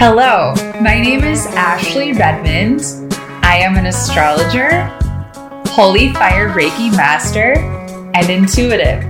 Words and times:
Hello, 0.00 0.54
my 0.80 1.00
name 1.00 1.24
is 1.24 1.44
Ashlie 1.48 2.16
Redmond. 2.16 2.82
I 3.42 3.56
am 3.56 3.76
an 3.76 3.86
astrologer, 3.86 4.84
holy 5.70 6.12
fire 6.12 6.50
Reiki 6.50 6.96
master, 6.96 7.54
and 8.14 8.30
intuitive. 8.30 9.02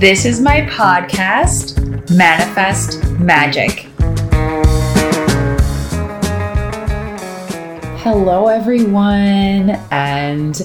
This 0.00 0.24
is 0.24 0.40
my 0.40 0.62
podcast, 0.62 1.78
Manifest 2.10 3.08
Magic. 3.20 3.86
Hello, 8.02 8.48
everyone, 8.48 9.70
and 9.92 10.60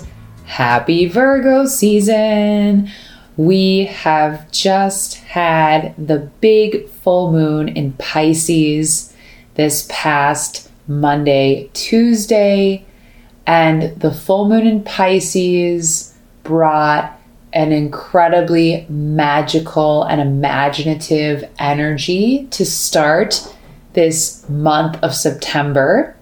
happy 0.45 1.05
Virgo 1.05 1.67
season. 1.67 2.89
We 3.37 3.85
have 3.85 4.49
just 4.51 5.17
had 5.17 5.93
the 5.95 6.27
big 6.41 6.89
full 6.89 7.31
moon 7.31 7.69
in 7.69 7.93
Pisces 7.93 9.08
this 9.59 9.85
past 9.89 10.71
Monday, 10.87 11.69
Tuesday, 11.73 12.85
and 13.45 13.93
the 13.99 14.13
full 14.13 14.47
moon 14.47 14.65
in 14.65 14.81
Pisces 14.85 16.15
brought 16.43 17.19
an 17.51 17.73
incredibly 17.73 18.85
magical 18.87 20.03
and 20.03 20.21
imaginative 20.21 21.43
energy 21.59 22.47
to 22.51 22.65
start 22.65 23.53
this 23.91 24.47
month 24.47 24.97
of 25.03 25.13
September. 25.13 26.15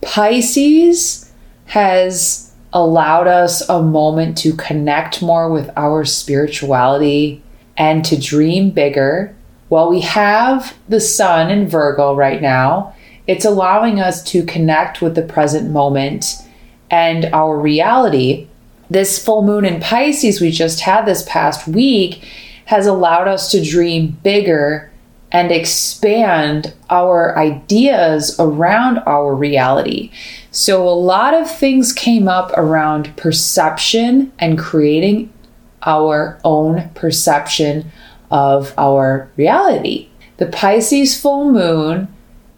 Pisces 0.00 1.32
has 1.64 2.54
allowed 2.72 3.26
us 3.26 3.68
a 3.68 3.82
moment 3.82 4.38
to 4.38 4.52
connect 4.52 5.20
more 5.20 5.50
with 5.50 5.68
our 5.76 6.04
spirituality 6.04 7.42
and 7.76 8.04
to 8.04 8.16
dream 8.16 8.70
bigger. 8.70 9.35
While 9.68 9.90
we 9.90 10.00
have 10.02 10.76
the 10.88 11.00
sun 11.00 11.50
in 11.50 11.68
Virgo 11.68 12.14
right 12.14 12.40
now, 12.40 12.94
it's 13.26 13.44
allowing 13.44 14.00
us 14.00 14.22
to 14.24 14.44
connect 14.44 15.02
with 15.02 15.14
the 15.16 15.22
present 15.22 15.70
moment 15.70 16.42
and 16.90 17.24
our 17.26 17.58
reality. 17.58 18.46
This 18.88 19.22
full 19.22 19.42
moon 19.42 19.64
in 19.64 19.80
Pisces 19.80 20.40
we 20.40 20.52
just 20.52 20.80
had 20.80 21.04
this 21.04 21.24
past 21.28 21.66
week 21.66 22.24
has 22.66 22.86
allowed 22.86 23.26
us 23.26 23.50
to 23.50 23.64
dream 23.64 24.16
bigger 24.22 24.92
and 25.32 25.50
expand 25.50 26.72
our 26.88 27.36
ideas 27.36 28.38
around 28.38 28.98
our 28.98 29.34
reality. 29.34 30.12
So, 30.52 30.88
a 30.88 30.90
lot 30.90 31.34
of 31.34 31.50
things 31.50 31.92
came 31.92 32.28
up 32.28 32.52
around 32.56 33.16
perception 33.16 34.32
and 34.38 34.58
creating 34.58 35.32
our 35.82 36.38
own 36.44 36.90
perception 36.94 37.90
of 38.30 38.74
our 38.76 39.30
reality. 39.36 40.08
The 40.38 40.46
Pisces 40.46 41.18
full 41.18 41.50
moon 41.52 42.08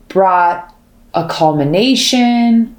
brought 0.08 0.74
a 1.14 1.28
culmination 1.28 2.74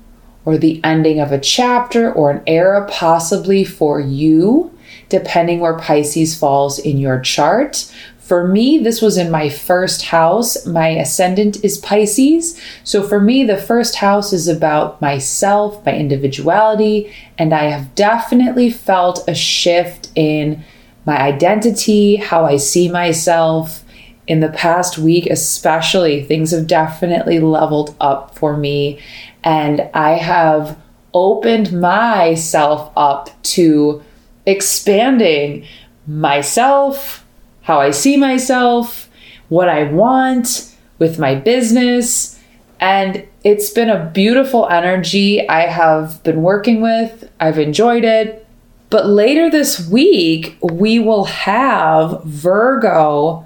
or 0.45 0.57
the 0.57 0.81
ending 0.83 1.19
of 1.19 1.31
a 1.31 1.39
chapter 1.39 2.11
or 2.11 2.31
an 2.31 2.41
era, 2.47 2.87
possibly 2.89 3.63
for 3.63 3.99
you, 3.99 4.75
depending 5.09 5.59
where 5.59 5.77
Pisces 5.77 6.37
falls 6.37 6.79
in 6.79 6.97
your 6.97 7.19
chart. 7.19 7.91
For 8.19 8.47
me, 8.47 8.77
this 8.77 9.01
was 9.01 9.17
in 9.17 9.31
my 9.31 9.49
first 9.49 10.05
house. 10.05 10.65
My 10.65 10.89
ascendant 10.89 11.63
is 11.63 11.79
Pisces. 11.79 12.59
So 12.83 13.01
for 13.01 13.19
me, 13.19 13.43
the 13.43 13.57
first 13.57 13.95
house 13.95 14.33
is 14.33 14.47
about 14.47 15.01
myself, 15.01 15.83
my 15.85 15.95
individuality, 15.95 17.11
and 17.37 17.53
I 17.53 17.65
have 17.65 17.95
definitely 17.95 18.69
felt 18.69 19.27
a 19.27 19.33
shift 19.33 20.09
in 20.15 20.63
my 21.09 21.19
identity, 21.19 22.15
how 22.15 22.45
I 22.45 22.57
see 22.57 22.87
myself. 22.89 23.83
In 24.27 24.41
the 24.41 24.49
past 24.49 24.99
week, 24.99 25.25
especially, 25.25 26.21
things 26.21 26.51
have 26.51 26.67
definitely 26.67 27.39
leveled 27.39 27.95
up 27.99 28.37
for 28.37 28.55
me, 28.55 28.99
and 29.43 29.89
I 29.95 30.11
have 30.11 30.77
opened 31.15 31.73
myself 31.73 32.91
up 32.95 33.31
to 33.55 34.03
expanding 34.45 35.65
myself 36.05 37.25
how 37.61 37.79
I 37.79 37.89
see 37.89 38.17
myself, 38.17 39.09
what 39.47 39.67
I 39.67 39.85
want 39.85 40.75
with 40.99 41.17
my 41.17 41.33
business. 41.33 42.39
And 42.79 43.25
it's 43.43 43.71
been 43.71 43.89
a 43.89 44.11
beautiful 44.11 44.67
energy 44.69 45.47
I 45.49 45.61
have 45.61 46.21
been 46.23 46.43
working 46.43 46.81
with. 46.81 47.29
I've 47.39 47.57
enjoyed 47.57 48.03
it. 48.03 48.45
But 48.89 49.07
later 49.07 49.49
this 49.49 49.87
week, 49.87 50.57
we 50.61 50.99
will 50.99 51.25
have 51.25 52.23
Virgo 52.23 53.45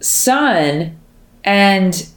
Sun 0.00 0.98
and 1.44 2.08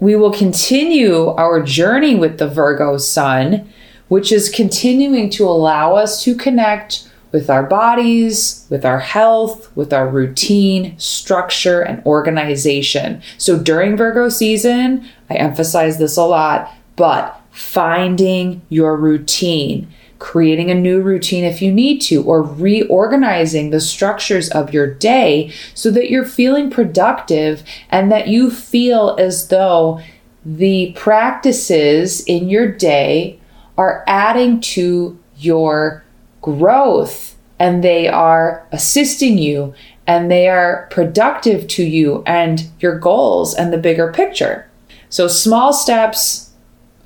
we 0.00 0.16
will 0.16 0.32
continue 0.32 1.28
our 1.30 1.62
journey 1.62 2.14
with 2.14 2.38
the 2.38 2.48
Virgo 2.48 2.96
Sun, 2.98 3.72
which 4.08 4.32
is 4.32 4.48
continuing 4.48 5.30
to 5.30 5.44
allow 5.44 5.94
us 5.94 6.22
to 6.24 6.34
connect 6.34 7.08
with 7.30 7.50
our 7.50 7.62
bodies, 7.62 8.66
with 8.70 8.84
our 8.84 9.00
health, 9.00 9.74
with 9.76 9.92
our 9.92 10.08
routine, 10.08 10.98
structure, 10.98 11.82
and 11.82 12.04
organization. 12.06 13.22
So 13.36 13.58
during 13.58 13.96
Virgo 13.96 14.28
season, 14.28 15.06
I 15.28 15.34
emphasize 15.34 15.98
this 15.98 16.16
a 16.16 16.24
lot, 16.24 16.72
but 16.96 17.38
finding 17.50 18.62
your 18.70 18.96
routine, 18.96 19.92
creating 20.18 20.70
a 20.70 20.74
new 20.74 21.00
routine 21.00 21.44
if 21.44 21.62
you 21.62 21.72
need 21.72 22.00
to, 22.00 22.22
or 22.24 22.42
reorganizing 22.42 23.70
the 23.70 23.80
structures 23.80 24.48
of 24.50 24.72
your 24.72 24.92
day 24.92 25.52
so 25.74 25.90
that 25.90 26.10
you're 26.10 26.24
feeling 26.24 26.70
productive 26.70 27.62
and 27.90 28.10
that 28.10 28.28
you 28.28 28.50
feel 28.50 29.16
as 29.18 29.48
though 29.48 30.00
the 30.44 30.92
practices 30.96 32.20
in 32.24 32.48
your 32.48 32.70
day 32.70 33.38
are 33.76 34.04
adding 34.06 34.60
to 34.60 35.18
your 35.36 36.02
growth 36.40 37.36
and 37.58 37.82
they 37.82 38.08
are 38.08 38.66
assisting 38.72 39.38
you 39.38 39.74
and 40.06 40.30
they 40.30 40.48
are 40.48 40.88
productive 40.90 41.68
to 41.68 41.84
you 41.84 42.22
and 42.26 42.68
your 42.80 42.98
goals 42.98 43.54
and 43.54 43.72
the 43.72 43.78
bigger 43.78 44.12
picture. 44.12 44.68
So, 45.10 45.28
small 45.28 45.72
steps 45.72 46.52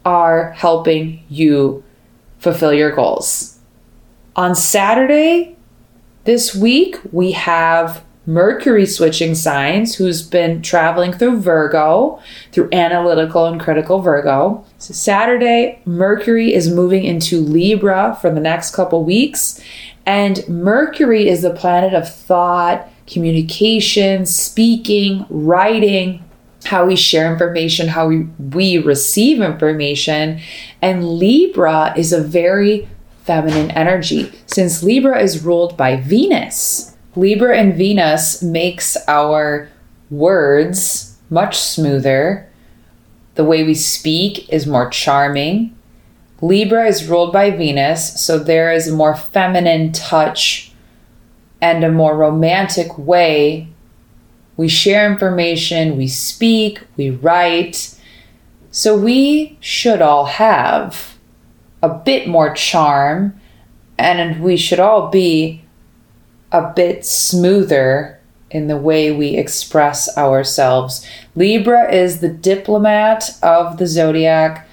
are 0.04 0.50
helping 0.52 1.24
you 1.28 1.82
fulfill 2.42 2.74
your 2.74 2.90
goals. 2.90 3.58
On 4.34 4.54
Saturday 4.54 5.56
this 6.24 6.54
week, 6.54 6.96
we 7.12 7.32
have 7.32 8.04
Mercury 8.26 8.86
switching 8.86 9.34
signs, 9.34 9.96
who's 9.96 10.22
been 10.22 10.62
traveling 10.62 11.12
through 11.12 11.40
Virgo, 11.40 12.20
through 12.52 12.68
analytical 12.72 13.46
and 13.46 13.60
critical 13.60 14.00
Virgo. 14.00 14.64
So 14.78 14.92
Saturday, 14.92 15.80
Mercury 15.84 16.54
is 16.54 16.72
moving 16.72 17.04
into 17.04 17.40
Libra 17.40 18.16
for 18.20 18.30
the 18.30 18.40
next 18.40 18.74
couple 18.74 19.04
weeks. 19.04 19.60
And 20.06 20.48
Mercury 20.48 21.28
is 21.28 21.42
the 21.42 21.50
planet 21.54 21.94
of 21.94 22.12
thought, 22.12 22.88
communication, 23.06 24.26
speaking, 24.26 25.26
writing, 25.28 26.24
how 26.64 26.86
we 26.86 26.96
share 26.96 27.30
information, 27.30 27.88
how 27.88 28.08
we, 28.08 28.20
we 28.38 28.78
receive 28.78 29.40
information. 29.40 30.40
And 30.80 31.18
Libra 31.18 31.94
is 31.96 32.12
a 32.12 32.22
very 32.22 32.88
feminine 33.24 33.70
energy 33.72 34.32
since 34.46 34.82
Libra 34.82 35.20
is 35.20 35.44
ruled 35.44 35.76
by 35.76 35.96
Venus. 35.96 36.96
Libra 37.14 37.56
and 37.56 37.74
Venus 37.74 38.42
makes 38.42 38.96
our 39.06 39.68
words 40.10 41.16
much 41.30 41.58
smoother. 41.58 42.48
The 43.34 43.44
way 43.44 43.64
we 43.64 43.74
speak 43.74 44.50
is 44.52 44.66
more 44.66 44.90
charming. 44.90 45.76
Libra 46.40 46.86
is 46.86 47.08
ruled 47.08 47.32
by 47.32 47.50
Venus, 47.50 48.20
so 48.20 48.38
there 48.38 48.72
is 48.72 48.88
a 48.88 48.96
more 48.96 49.14
feminine 49.14 49.92
touch 49.92 50.72
and 51.60 51.84
a 51.84 51.92
more 51.92 52.16
romantic 52.16 52.98
way 52.98 53.71
we 54.56 54.68
share 54.68 55.10
information, 55.10 55.96
we 55.96 56.08
speak, 56.08 56.80
we 56.96 57.10
write. 57.10 57.98
So 58.70 58.96
we 58.96 59.56
should 59.60 60.00
all 60.02 60.26
have 60.26 61.18
a 61.82 61.88
bit 61.88 62.28
more 62.28 62.54
charm 62.54 63.40
and 63.98 64.42
we 64.42 64.56
should 64.56 64.80
all 64.80 65.10
be 65.10 65.62
a 66.50 66.72
bit 66.74 67.04
smoother 67.04 68.20
in 68.50 68.68
the 68.68 68.76
way 68.76 69.10
we 69.10 69.36
express 69.36 70.16
ourselves. 70.16 71.06
Libra 71.34 71.92
is 71.92 72.20
the 72.20 72.28
diplomat 72.28 73.30
of 73.42 73.78
the 73.78 73.86
zodiac, 73.86 74.68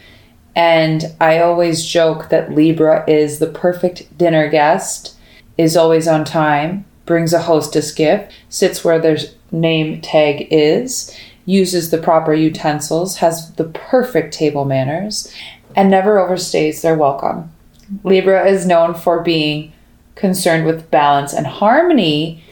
and 0.56 1.16
I 1.22 1.40
always 1.40 1.86
joke 1.86 2.30
that 2.30 2.54
Libra 2.54 3.10
is 3.10 3.40
the 3.40 3.48
perfect 3.48 4.18
dinner 4.18 4.50
guest, 4.50 5.16
is 5.58 5.78
always 5.78 6.08
on 6.08 6.26
time, 6.26 6.86
brings 7.10 7.34
a 7.34 7.42
hostess 7.42 7.92
gift, 7.92 8.32
sits 8.50 8.84
where 8.84 9.00
their 9.00 9.18
name 9.52 10.00
tag 10.00 10.48
is, 10.52 11.12
uses 11.44 11.90
the 11.90 11.98
proper 11.98 12.36
utensils, 12.36 13.18
has 13.18 13.52
the 13.54 13.64
perfect 13.64 14.32
table 14.32 14.64
manners, 14.64 15.34
and 15.76 15.90
never 15.90 16.18
overstays 16.18 16.84
their 16.84 16.96
welcome. 16.96 17.52
Libra 18.04 18.48
is 18.48 18.68
known 18.68 18.94
for 18.94 19.24
being 19.24 19.74
concerned 20.14 20.68
with 20.68 20.92
balance 20.92 21.34
and 21.34 21.48
harmony 21.48 22.44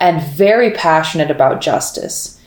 and 0.00 0.22
very 0.22 0.70
passionate 0.70 1.30
about 1.30 1.60
justice. 1.60 2.40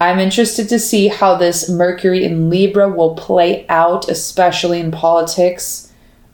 I'm 0.00 0.18
interested 0.18 0.68
to 0.70 0.80
see 0.80 1.06
how 1.06 1.36
this 1.36 1.68
Mercury 1.68 2.24
in 2.24 2.50
Libra 2.50 2.88
will 2.88 3.14
play 3.14 3.64
out, 3.68 4.08
especially 4.08 4.80
in 4.80 4.90
politics. 4.90 5.89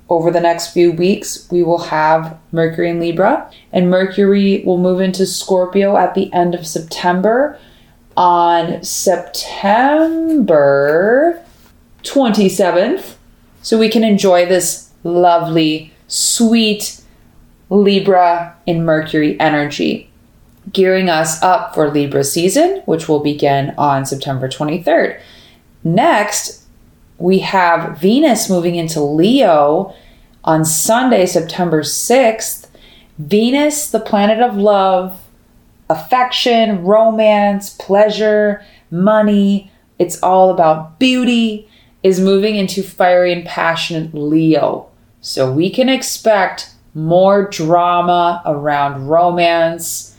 Over 0.08 0.30
the 0.30 0.40
next 0.40 0.72
few 0.72 0.92
weeks, 0.92 1.48
we 1.50 1.64
will 1.64 1.78
have 1.78 2.38
Mercury 2.52 2.90
in 2.90 3.00
Libra, 3.00 3.50
and 3.72 3.90
Mercury 3.90 4.62
will 4.64 4.78
move 4.78 5.00
into 5.00 5.26
Scorpio 5.26 5.96
at 5.96 6.14
the 6.14 6.32
end 6.32 6.54
of 6.54 6.66
September. 6.66 7.58
On 8.16 8.82
September 8.82 9.82
27th, 12.02 13.16
so 13.62 13.78
we 13.78 13.88
can 13.90 14.04
enjoy 14.04 14.46
this 14.46 14.90
lovely, 15.02 15.92
sweet 16.08 17.02
Libra 17.68 18.56
in 18.64 18.84
Mercury 18.84 19.38
energy 19.40 20.08
gearing 20.72 21.08
us 21.08 21.42
up 21.42 21.74
for 21.74 21.90
Libra 21.90 22.24
season, 22.24 22.82
which 22.86 23.08
will 23.08 23.20
begin 23.20 23.74
on 23.78 24.04
September 24.04 24.48
23rd. 24.48 25.20
Next, 25.84 26.65
we 27.18 27.40
have 27.40 27.98
Venus 27.98 28.50
moving 28.50 28.76
into 28.76 29.00
Leo 29.00 29.94
on 30.44 30.64
Sunday, 30.64 31.26
September 31.26 31.82
6th. 31.82 32.68
Venus, 33.18 33.90
the 33.90 34.00
planet 34.00 34.40
of 34.40 34.56
love, 34.56 35.18
affection, 35.88 36.84
romance, 36.84 37.70
pleasure, 37.70 38.62
money, 38.90 39.72
it's 39.98 40.22
all 40.22 40.50
about 40.50 40.98
beauty, 40.98 41.68
is 42.02 42.20
moving 42.20 42.56
into 42.56 42.82
fiery 42.82 43.32
and 43.32 43.46
passionate 43.46 44.14
Leo. 44.14 44.88
So 45.22 45.50
we 45.50 45.70
can 45.70 45.88
expect 45.88 46.70
more 46.94 47.48
drama 47.48 48.42
around 48.44 49.08
romance 49.08 50.16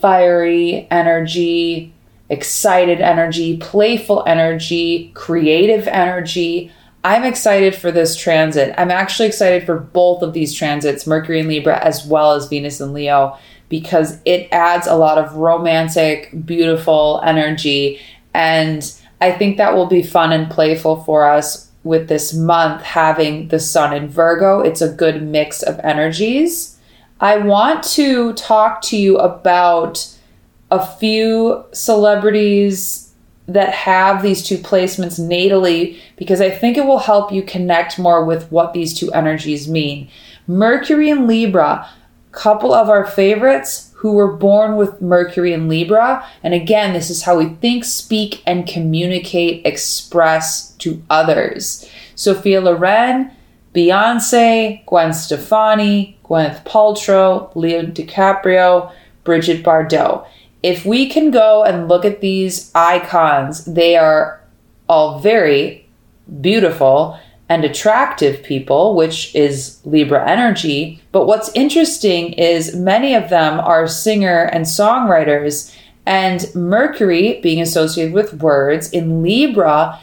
fiery 0.00 0.88
energy, 0.90 1.92
excited 2.30 3.00
energy, 3.00 3.58
playful 3.58 4.24
energy, 4.26 5.10
creative 5.14 5.86
energy. 5.88 6.72
I'm 7.02 7.24
excited 7.24 7.74
for 7.74 7.90
this 7.90 8.16
transit. 8.16 8.74
I'm 8.78 8.90
actually 8.90 9.28
excited 9.28 9.66
for 9.66 9.78
both 9.78 10.22
of 10.22 10.32
these 10.32 10.54
transits, 10.54 11.06
Mercury 11.06 11.40
and 11.40 11.48
Libra, 11.48 11.78
as 11.84 12.06
well 12.06 12.32
as 12.32 12.48
Venus 12.48 12.80
and 12.80 12.94
Leo, 12.94 13.36
because 13.68 14.20
it 14.24 14.48
adds 14.52 14.86
a 14.86 14.96
lot 14.96 15.18
of 15.18 15.34
romantic, 15.34 16.30
beautiful 16.46 17.20
energy. 17.24 18.00
And 18.32 18.90
I 19.20 19.32
think 19.32 19.56
that 19.56 19.74
will 19.74 19.86
be 19.86 20.02
fun 20.02 20.32
and 20.32 20.50
playful 20.50 21.02
for 21.04 21.28
us 21.28 21.70
with 21.82 22.08
this 22.08 22.34
month 22.34 22.82
having 22.82 23.48
the 23.48 23.58
sun 23.58 23.92
in 23.92 24.08
Virgo. 24.08 24.60
It's 24.60 24.82
a 24.82 24.92
good 24.92 25.22
mix 25.22 25.62
of 25.62 25.80
energies. 25.80 26.78
I 27.20 27.38
want 27.38 27.82
to 27.84 28.34
talk 28.34 28.82
to 28.82 28.96
you 28.96 29.16
about 29.18 30.16
a 30.70 30.86
few 30.86 31.64
celebrities 31.72 33.12
that 33.48 33.74
have 33.74 34.22
these 34.22 34.46
two 34.46 34.58
placements 34.58 35.18
natally 35.18 35.98
because 36.16 36.40
I 36.40 36.50
think 36.50 36.76
it 36.76 36.86
will 36.86 37.00
help 37.00 37.32
you 37.32 37.42
connect 37.42 37.98
more 37.98 38.24
with 38.24 38.50
what 38.52 38.72
these 38.72 38.94
two 38.94 39.12
energies 39.12 39.68
mean. 39.68 40.08
Mercury 40.46 41.10
and 41.10 41.26
Libra, 41.26 41.88
couple 42.32 42.72
of 42.72 42.88
our 42.88 43.04
favorites 43.04 43.92
who 43.96 44.12
were 44.12 44.32
born 44.32 44.76
with 44.76 45.02
Mercury 45.02 45.52
and 45.52 45.68
Libra. 45.68 46.26
And 46.42 46.54
again, 46.54 46.94
this 46.94 47.10
is 47.10 47.22
how 47.24 47.36
we 47.36 47.50
think, 47.56 47.84
speak, 47.84 48.42
and 48.46 48.66
communicate, 48.66 49.66
express 49.66 50.70
to 50.78 51.02
others. 51.10 51.86
Sophia 52.14 52.60
Loren, 52.60 53.30
Beyonce, 53.74 54.84
Gwen 54.86 55.12
Stefani, 55.12 56.18
Gwyneth 56.24 56.64
Paltrow, 56.64 57.54
Leo 57.54 57.82
DiCaprio, 57.82 58.90
Bridget 59.24 59.62
Bardot. 59.62 60.26
If 60.62 60.84
we 60.84 61.08
can 61.08 61.30
go 61.30 61.64
and 61.64 61.88
look 61.88 62.04
at 62.04 62.20
these 62.20 62.70
icons, 62.74 63.64
they 63.64 63.96
are 63.96 64.40
all 64.88 65.20
very 65.20 65.88
beautiful 66.40 67.18
and 67.48 67.64
attractive 67.64 68.42
people, 68.44 68.94
which 68.94 69.34
is 69.34 69.80
Libra 69.84 70.28
energy. 70.28 71.02
But 71.10 71.26
what's 71.26 71.52
interesting 71.54 72.34
is 72.34 72.76
many 72.76 73.14
of 73.14 73.28
them 73.28 73.58
are 73.58 73.88
singer 73.88 74.44
and 74.52 74.64
songwriters, 74.64 75.74
and 76.06 76.52
Mercury 76.54 77.40
being 77.42 77.60
associated 77.60 78.14
with 78.14 78.34
words 78.34 78.90
in 78.90 79.22
Libra, 79.22 79.98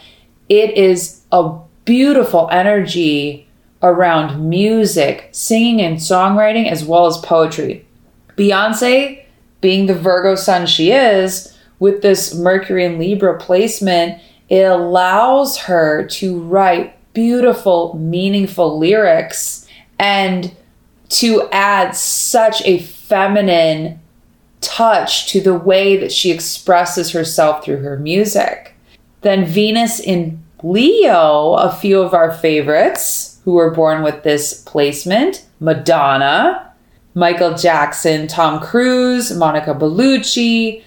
it 0.48 0.76
is 0.76 1.22
a 1.32 1.58
beautiful 1.84 2.48
energy 2.52 3.48
around 3.82 4.48
music, 4.48 5.28
singing, 5.32 5.80
and 5.80 5.96
songwriting, 5.98 6.70
as 6.70 6.84
well 6.84 7.06
as 7.06 7.16
poetry. 7.18 7.86
Beyonce, 8.36 9.24
being 9.60 9.86
the 9.86 9.94
Virgo 9.94 10.34
sun 10.34 10.66
she 10.66 10.92
is, 10.92 11.56
with 11.78 12.02
this 12.02 12.34
Mercury 12.34 12.84
and 12.84 12.98
Libra 12.98 13.38
placement, 13.38 14.20
it 14.48 14.62
allows 14.62 15.58
her 15.58 16.06
to 16.06 16.40
write 16.40 16.96
beautiful, 17.12 17.94
meaningful 17.96 18.78
lyrics 18.78 19.66
and 19.98 20.54
to 21.08 21.48
add 21.52 21.94
such 21.94 22.64
a 22.64 22.80
feminine 22.80 24.00
touch 24.60 25.30
to 25.30 25.40
the 25.40 25.54
way 25.54 25.96
that 25.96 26.12
she 26.12 26.30
expresses 26.30 27.12
herself 27.12 27.64
through 27.64 27.78
her 27.78 27.98
music. 27.98 28.74
Then 29.22 29.44
Venus 29.44 30.00
in 30.00 30.42
Leo, 30.62 31.54
a 31.54 31.72
few 31.72 32.00
of 32.00 32.14
our 32.14 32.32
favorites 32.32 33.40
who 33.44 33.52
were 33.52 33.70
born 33.70 34.02
with 34.02 34.22
this 34.22 34.62
placement 34.62 35.44
Madonna, 35.60 36.67
Michael 37.14 37.56
Jackson, 37.56 38.26
Tom 38.26 38.60
Cruise, 38.60 39.34
Monica 39.34 39.74
Bellucci, 39.74 40.82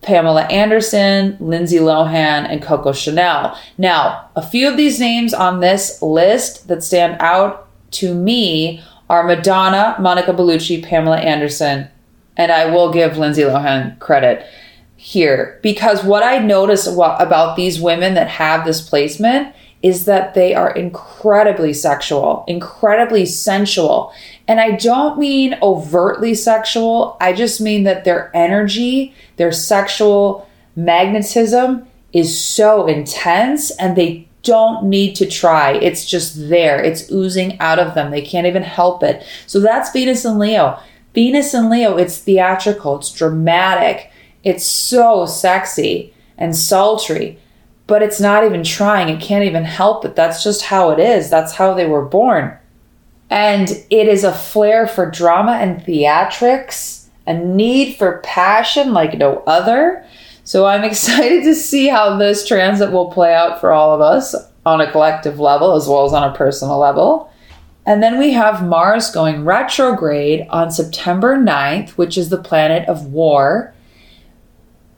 Pamela 0.00 0.44
Anderson, 0.44 1.36
Lindsay 1.40 1.78
Lohan, 1.78 2.46
and 2.48 2.62
Coco 2.62 2.92
Chanel. 2.92 3.58
Now, 3.76 4.30
a 4.36 4.42
few 4.46 4.68
of 4.68 4.76
these 4.76 5.00
names 5.00 5.34
on 5.34 5.60
this 5.60 6.00
list 6.00 6.68
that 6.68 6.82
stand 6.84 7.16
out 7.20 7.68
to 7.92 8.14
me 8.14 8.82
are 9.10 9.26
Madonna, 9.26 9.96
Monica 9.98 10.32
Bellucci, 10.32 10.82
Pamela 10.82 11.18
Anderson, 11.18 11.88
and 12.36 12.52
I 12.52 12.66
will 12.66 12.92
give 12.92 13.18
Lindsay 13.18 13.42
Lohan 13.42 13.98
credit 13.98 14.46
here 14.96 15.58
because 15.62 16.04
what 16.04 16.22
I 16.22 16.38
notice 16.38 16.86
about 16.86 17.56
these 17.56 17.80
women 17.80 18.14
that 18.14 18.28
have 18.28 18.64
this 18.64 18.86
placement 18.86 19.54
is 19.82 20.06
that 20.06 20.34
they 20.34 20.54
are 20.54 20.72
incredibly 20.72 21.72
sexual, 21.72 22.44
incredibly 22.48 23.24
sensual. 23.24 24.12
And 24.48 24.60
I 24.60 24.72
don't 24.72 25.18
mean 25.18 25.58
overtly 25.62 26.34
sexual, 26.34 27.16
I 27.20 27.32
just 27.34 27.60
mean 27.60 27.84
that 27.84 28.04
their 28.04 28.30
energy, 28.34 29.14
their 29.36 29.52
sexual 29.52 30.48
magnetism 30.74 31.86
is 32.12 32.42
so 32.42 32.86
intense 32.86 33.70
and 33.72 33.94
they 33.94 34.26
don't 34.42 34.84
need 34.84 35.14
to 35.16 35.26
try. 35.26 35.72
It's 35.72 36.06
just 36.06 36.48
there. 36.48 36.82
It's 36.82 37.12
oozing 37.12 37.60
out 37.60 37.78
of 37.78 37.94
them. 37.94 38.10
They 38.10 38.22
can't 38.22 38.46
even 38.46 38.62
help 38.62 39.02
it. 39.02 39.22
So 39.46 39.60
that's 39.60 39.92
Venus 39.92 40.24
and 40.24 40.38
Leo. 40.38 40.80
Venus 41.14 41.52
and 41.52 41.68
Leo, 41.68 41.96
it's 41.96 42.18
theatrical, 42.18 42.96
it's 42.96 43.12
dramatic, 43.12 44.10
it's 44.44 44.64
so 44.64 45.26
sexy 45.26 46.14
and 46.38 46.56
sultry 46.56 47.38
but 47.88 48.02
it's 48.02 48.20
not 48.20 48.44
even 48.44 48.62
trying. 48.62 49.08
It 49.08 49.20
can't 49.20 49.46
even 49.46 49.64
help 49.64 50.04
it. 50.04 50.14
That's 50.14 50.44
just 50.44 50.62
how 50.62 50.90
it 50.90 51.00
is. 51.00 51.30
That's 51.30 51.54
how 51.54 51.72
they 51.74 51.86
were 51.86 52.04
born. 52.04 52.56
And 53.30 53.70
it 53.90 54.08
is 54.08 54.24
a 54.24 54.32
flair 54.32 54.86
for 54.86 55.10
drama 55.10 55.52
and 55.52 55.80
theatrics, 55.82 57.06
a 57.26 57.34
need 57.34 57.96
for 57.96 58.20
passion 58.24 58.92
like 58.92 59.18
no 59.18 59.42
other. 59.46 60.04
So 60.44 60.66
I'm 60.66 60.84
excited 60.90 61.44
to 61.44 61.54
see 61.54 61.88
how 61.88 62.16
this 62.16 62.46
transit 62.46 62.90
will 62.90 63.10
play 63.10 63.34
out 63.34 63.60
for 63.60 63.72
all 63.72 63.94
of 63.94 64.00
us 64.00 64.34
on 64.64 64.80
a 64.80 64.90
collective 64.90 65.38
level 65.38 65.74
as 65.74 65.86
well 65.88 66.04
as 66.04 66.12
on 66.12 66.30
a 66.30 66.34
personal 66.34 66.78
level. 66.78 67.30
And 67.86 68.02
then 68.02 68.18
we 68.18 68.32
have 68.32 68.66
Mars 68.66 69.10
going 69.10 69.44
retrograde 69.46 70.46
on 70.50 70.70
September 70.70 71.36
9th, 71.36 71.90
which 71.90 72.18
is 72.18 72.28
the 72.28 72.42
planet 72.42 72.86
of 72.86 73.06
war 73.06 73.74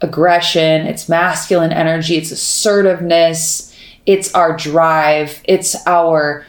aggression, 0.01 0.87
it's 0.87 1.09
masculine 1.09 1.73
energy, 1.73 2.17
it's 2.17 2.31
assertiveness, 2.31 3.77
it's 4.07 4.35
our 4.35 4.57
drive, 4.57 5.41
it's 5.45 5.77
our 5.87 6.45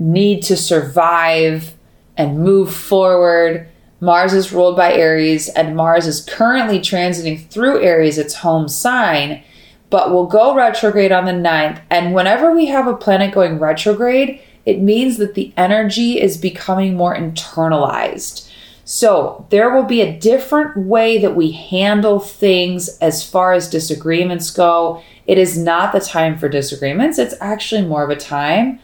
need 0.00 0.42
to 0.44 0.56
survive 0.56 1.74
and 2.16 2.40
move 2.40 2.74
forward. 2.74 3.68
Mars 4.00 4.32
is 4.32 4.52
ruled 4.52 4.76
by 4.76 4.94
Aries, 4.94 5.48
and 5.50 5.76
Mars 5.76 6.06
is 6.06 6.24
currently 6.24 6.80
transiting 6.80 7.46
through 7.48 7.82
Aries, 7.82 8.18
its 8.18 8.36
home 8.36 8.66
sign, 8.66 9.42
but 9.90 10.10
will 10.10 10.26
go 10.26 10.54
retrograde 10.54 11.12
on 11.12 11.26
the 11.26 11.32
9th. 11.32 11.80
And 11.90 12.14
whenever 12.14 12.50
we 12.50 12.66
have 12.66 12.86
a 12.86 12.96
planet 12.96 13.34
going 13.34 13.58
retrograde, 13.58 14.40
it 14.64 14.80
means 14.80 15.18
that 15.18 15.34
the 15.34 15.52
energy 15.56 16.20
is 16.20 16.36
becoming 16.38 16.96
more 16.96 17.14
internalized. 17.14 18.50
So 18.84 19.46
there 19.50 19.74
will 19.74 19.84
be 19.84 20.00
a 20.00 20.18
different 20.18 20.76
way 20.76 21.18
that 21.18 21.36
we 21.36 21.52
handle 21.52 22.20
things 22.20 22.88
as 22.98 23.28
far 23.28 23.52
as 23.52 23.68
disagreements 23.68 24.50
go. 24.50 25.02
It 25.26 25.38
is 25.38 25.58
not 25.58 25.92
the 25.92 26.00
time 26.00 26.38
for 26.38 26.48
disagreements, 26.48 27.18
it's 27.18 27.34
actually 27.40 27.82
more 27.82 28.02
of 28.02 28.10
a 28.10 28.16
time 28.16 28.80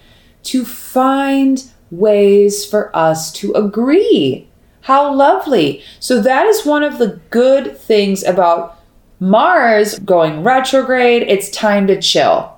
to 0.47 0.65
find 0.65 1.65
ways 1.91 2.65
for 2.65 2.95
us 2.97 3.33
to 3.35 3.53
agree. 3.53 4.49
How 4.83 5.13
lovely. 5.13 5.83
So, 6.01 6.21
that 6.21 6.47
is 6.47 6.65
one 6.65 6.83
of 6.83 6.99
the 6.99 7.21
good 7.31 7.77
things 7.77 8.23
about 8.23 8.79
Mars 9.19 9.99
going 10.01 10.43
retrograde, 10.43 11.23
it's 11.23 11.51
time 11.51 11.87
to 11.87 12.01
chill. 12.01 12.53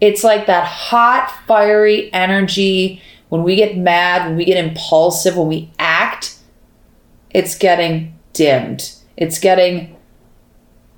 It's 0.00 0.24
like 0.24 0.46
that 0.46 0.66
hot, 0.66 1.30
fiery 1.46 2.12
energy 2.12 3.02
when 3.28 3.44
we 3.44 3.56
get 3.56 3.78
mad, 3.78 4.26
when 4.26 4.36
we 4.36 4.44
get 4.44 4.62
impulsive, 4.62 5.38
when 5.38 5.48
we 5.48 5.70
act, 5.78 6.36
it's 7.30 7.56
getting 7.56 8.18
dimmed. 8.34 8.92
It's 9.16 9.38
getting 9.38 9.96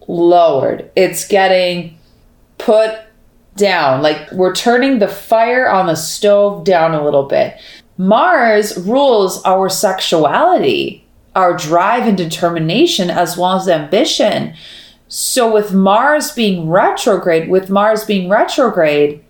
lowered. 0.08 0.90
It's 0.96 1.28
getting 1.28 1.96
put 2.58 2.98
down. 3.56 4.02
Like 4.02 4.30
we're 4.32 4.54
turning 4.54 4.98
the 4.98 5.08
fire 5.08 5.68
on 5.68 5.86
the 5.86 5.94
stove 5.94 6.64
down 6.64 6.94
a 6.94 7.04
little 7.04 7.24
bit. 7.24 7.56
Mars 7.96 8.76
rules 8.78 9.42
our 9.44 9.68
sexuality, 9.68 11.06
our 11.36 11.56
drive 11.56 12.08
and 12.08 12.16
determination, 12.16 13.10
as 13.10 13.36
well 13.36 13.56
as 13.56 13.68
ambition. 13.68 14.54
So, 15.06 15.52
with 15.52 15.72
Mars 15.72 16.32
being 16.32 16.68
retrograde, 16.68 17.48
with 17.48 17.70
Mars 17.70 18.04
being 18.04 18.28
retrograde, 18.28 19.24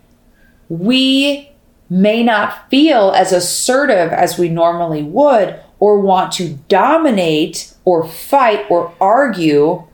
we 0.69 1.51
may 1.91 2.23
not 2.23 2.71
feel 2.71 3.11
as 3.11 3.33
assertive 3.33 4.11
as 4.13 4.39
we 4.39 4.49
normally 4.49 5.03
would, 5.03 5.61
or 5.79 6.01
want 6.01 6.33
to 6.33 6.55
dominate, 6.69 7.75
or 7.85 8.09
fight, 8.09 8.65
or 8.71 8.95
argue. 8.99 9.85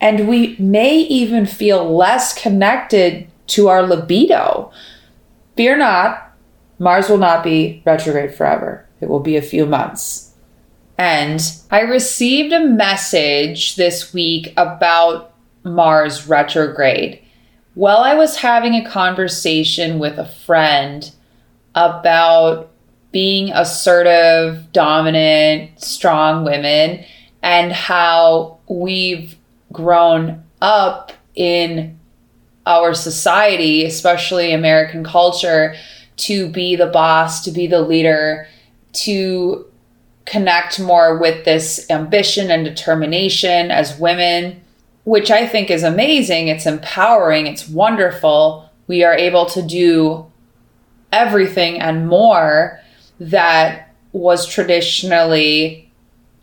And 0.00 0.26
we 0.26 0.56
may 0.58 0.96
even 0.96 1.44
feel 1.44 1.94
less 1.94 2.32
connected 2.32 3.29
to 3.50 3.68
our 3.68 3.82
libido. 3.82 4.72
Fear 5.56 5.78
not, 5.78 6.34
Mars 6.78 7.08
will 7.08 7.18
not 7.18 7.44
be 7.44 7.82
retrograde 7.84 8.34
forever. 8.34 8.86
It 9.00 9.08
will 9.08 9.20
be 9.20 9.36
a 9.36 9.42
few 9.42 9.66
months. 9.66 10.34
And 10.98 11.40
I 11.70 11.80
received 11.80 12.52
a 12.52 12.64
message 12.66 13.76
this 13.76 14.12
week 14.12 14.52
about 14.56 15.34
Mars 15.62 16.26
retrograde. 16.26 17.22
While 17.74 17.98
I 17.98 18.14
was 18.14 18.38
having 18.38 18.74
a 18.74 18.88
conversation 18.88 19.98
with 19.98 20.18
a 20.18 20.28
friend 20.28 21.10
about 21.74 22.70
being 23.12 23.50
assertive, 23.52 24.72
dominant, 24.72 25.80
strong 25.80 26.44
women, 26.44 27.04
and 27.42 27.72
how 27.72 28.58
we've 28.68 29.36
grown 29.72 30.44
up 30.60 31.12
in 31.34 31.99
our 32.70 32.94
society, 32.94 33.84
especially 33.84 34.52
American 34.52 35.04
culture, 35.04 35.74
to 36.16 36.48
be 36.48 36.76
the 36.76 36.86
boss, 36.86 37.42
to 37.44 37.50
be 37.50 37.66
the 37.66 37.80
leader, 37.82 38.46
to 38.92 39.66
connect 40.24 40.78
more 40.78 41.18
with 41.18 41.44
this 41.44 41.90
ambition 41.90 42.50
and 42.50 42.64
determination 42.64 43.70
as 43.70 43.98
women, 43.98 44.60
which 45.04 45.30
I 45.30 45.46
think 45.46 45.70
is 45.70 45.82
amazing. 45.82 46.48
It's 46.48 46.66
empowering, 46.66 47.46
it's 47.46 47.68
wonderful. 47.68 48.70
We 48.86 49.02
are 49.02 49.14
able 49.14 49.46
to 49.46 49.62
do 49.62 50.30
everything 51.12 51.80
and 51.80 52.06
more 52.06 52.80
that 53.18 53.92
was 54.12 54.46
traditionally 54.46 55.90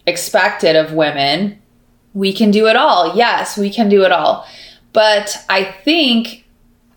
expected 0.05 0.75
of 0.75 0.93
women. 0.93 1.62
We 2.13 2.34
can 2.34 2.51
do 2.51 2.67
it 2.67 2.75
all. 2.75 3.15
Yes, 3.15 3.57
we 3.57 3.69
can 3.69 3.89
do 3.89 4.03
it 4.03 4.12
all. 4.12 4.46
But 4.97 5.45
I 5.47 5.63
think 5.63 6.43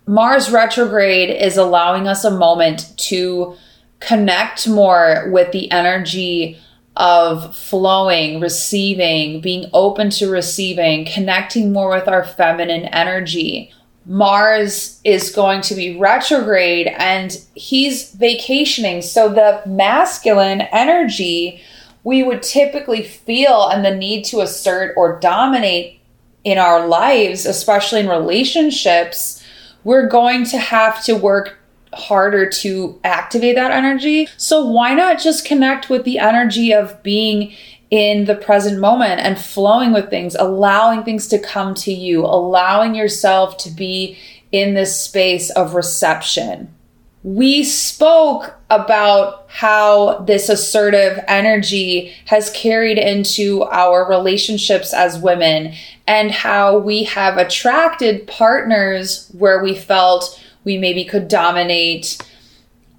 Mars 0.06 0.50
retrograde 0.50 1.28
is 1.28 1.58
allowing 1.58 2.08
us 2.08 2.24
a 2.24 2.30
moment 2.30 2.96
to 3.10 3.56
connect 3.98 4.66
more 4.66 5.28
with 5.30 5.52
the 5.52 5.70
energy 5.70 6.56
of 6.96 7.54
flowing, 7.54 8.40
receiving, 8.40 9.42
being 9.42 9.68
open 9.74 10.08
to 10.12 10.30
receiving, 10.30 11.04
connecting 11.04 11.74
more 11.74 11.90
with 11.90 12.08
our 12.08 12.24
feminine 12.24 12.86
energy. 12.86 13.70
Mars 14.06 14.98
is 15.04 15.30
going 15.30 15.60
to 15.60 15.74
be 15.74 15.98
retrograde 15.98 16.86
and 16.86 17.38
he's 17.54 18.12
vacationing. 18.12 19.02
So 19.02 19.28
the 19.28 19.60
masculine 19.66 20.62
energy 20.72 21.60
we 22.02 22.22
would 22.22 22.42
typically 22.42 23.02
feel 23.02 23.68
and 23.68 23.84
the 23.84 23.94
need 23.94 24.24
to 24.24 24.40
assert 24.40 24.94
or 24.96 25.20
dominate 25.20 25.99
in 26.44 26.58
our 26.58 26.86
lives, 26.86 27.46
especially 27.46 28.00
in 28.00 28.08
relationships, 28.08 29.44
we're 29.84 30.08
going 30.08 30.44
to 30.44 30.58
have 30.58 31.04
to 31.04 31.14
work 31.14 31.58
harder 31.92 32.48
to 32.48 32.98
activate 33.04 33.56
that 33.56 33.72
energy. 33.72 34.28
So 34.36 34.64
why 34.64 34.94
not 34.94 35.18
just 35.18 35.44
connect 35.44 35.90
with 35.90 36.04
the 36.04 36.18
energy 36.18 36.72
of 36.72 37.02
being 37.02 37.52
in 37.90 38.26
the 38.26 38.36
present 38.36 38.78
moment 38.78 39.20
and 39.20 39.38
flowing 39.38 39.92
with 39.92 40.08
things, 40.08 40.36
allowing 40.36 41.02
things 41.02 41.26
to 41.28 41.38
come 41.38 41.74
to 41.74 41.92
you, 41.92 42.24
allowing 42.24 42.94
yourself 42.94 43.56
to 43.58 43.70
be 43.70 44.16
in 44.52 44.74
this 44.74 44.98
space 44.98 45.50
of 45.50 45.74
reception 45.74 46.74
we 47.22 47.62
spoke 47.62 48.54
about 48.70 49.44
how 49.48 50.18
this 50.20 50.48
assertive 50.48 51.22
energy 51.28 52.14
has 52.26 52.50
carried 52.50 52.96
into 52.96 53.62
our 53.64 54.08
relationships 54.08 54.94
as 54.94 55.18
women 55.18 55.74
and 56.06 56.30
how 56.30 56.78
we 56.78 57.04
have 57.04 57.36
attracted 57.36 58.26
partners 58.26 59.30
where 59.36 59.62
we 59.62 59.74
felt 59.74 60.42
we 60.64 60.78
maybe 60.78 61.04
could 61.04 61.28
dominate. 61.28 62.18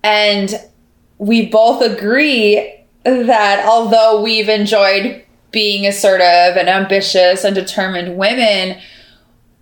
And 0.04 0.54
we 1.18 1.48
both 1.48 1.82
agree 1.82 2.75
that 3.04 3.66
although 3.66 4.22
we've 4.22 4.50
enjoyed 4.50 5.24
being 5.51 5.88
assertive 5.88 6.58
and 6.58 6.70
ambitious 6.70 7.44
and 7.44 7.56
determined 7.56 8.18
women, 8.18 8.80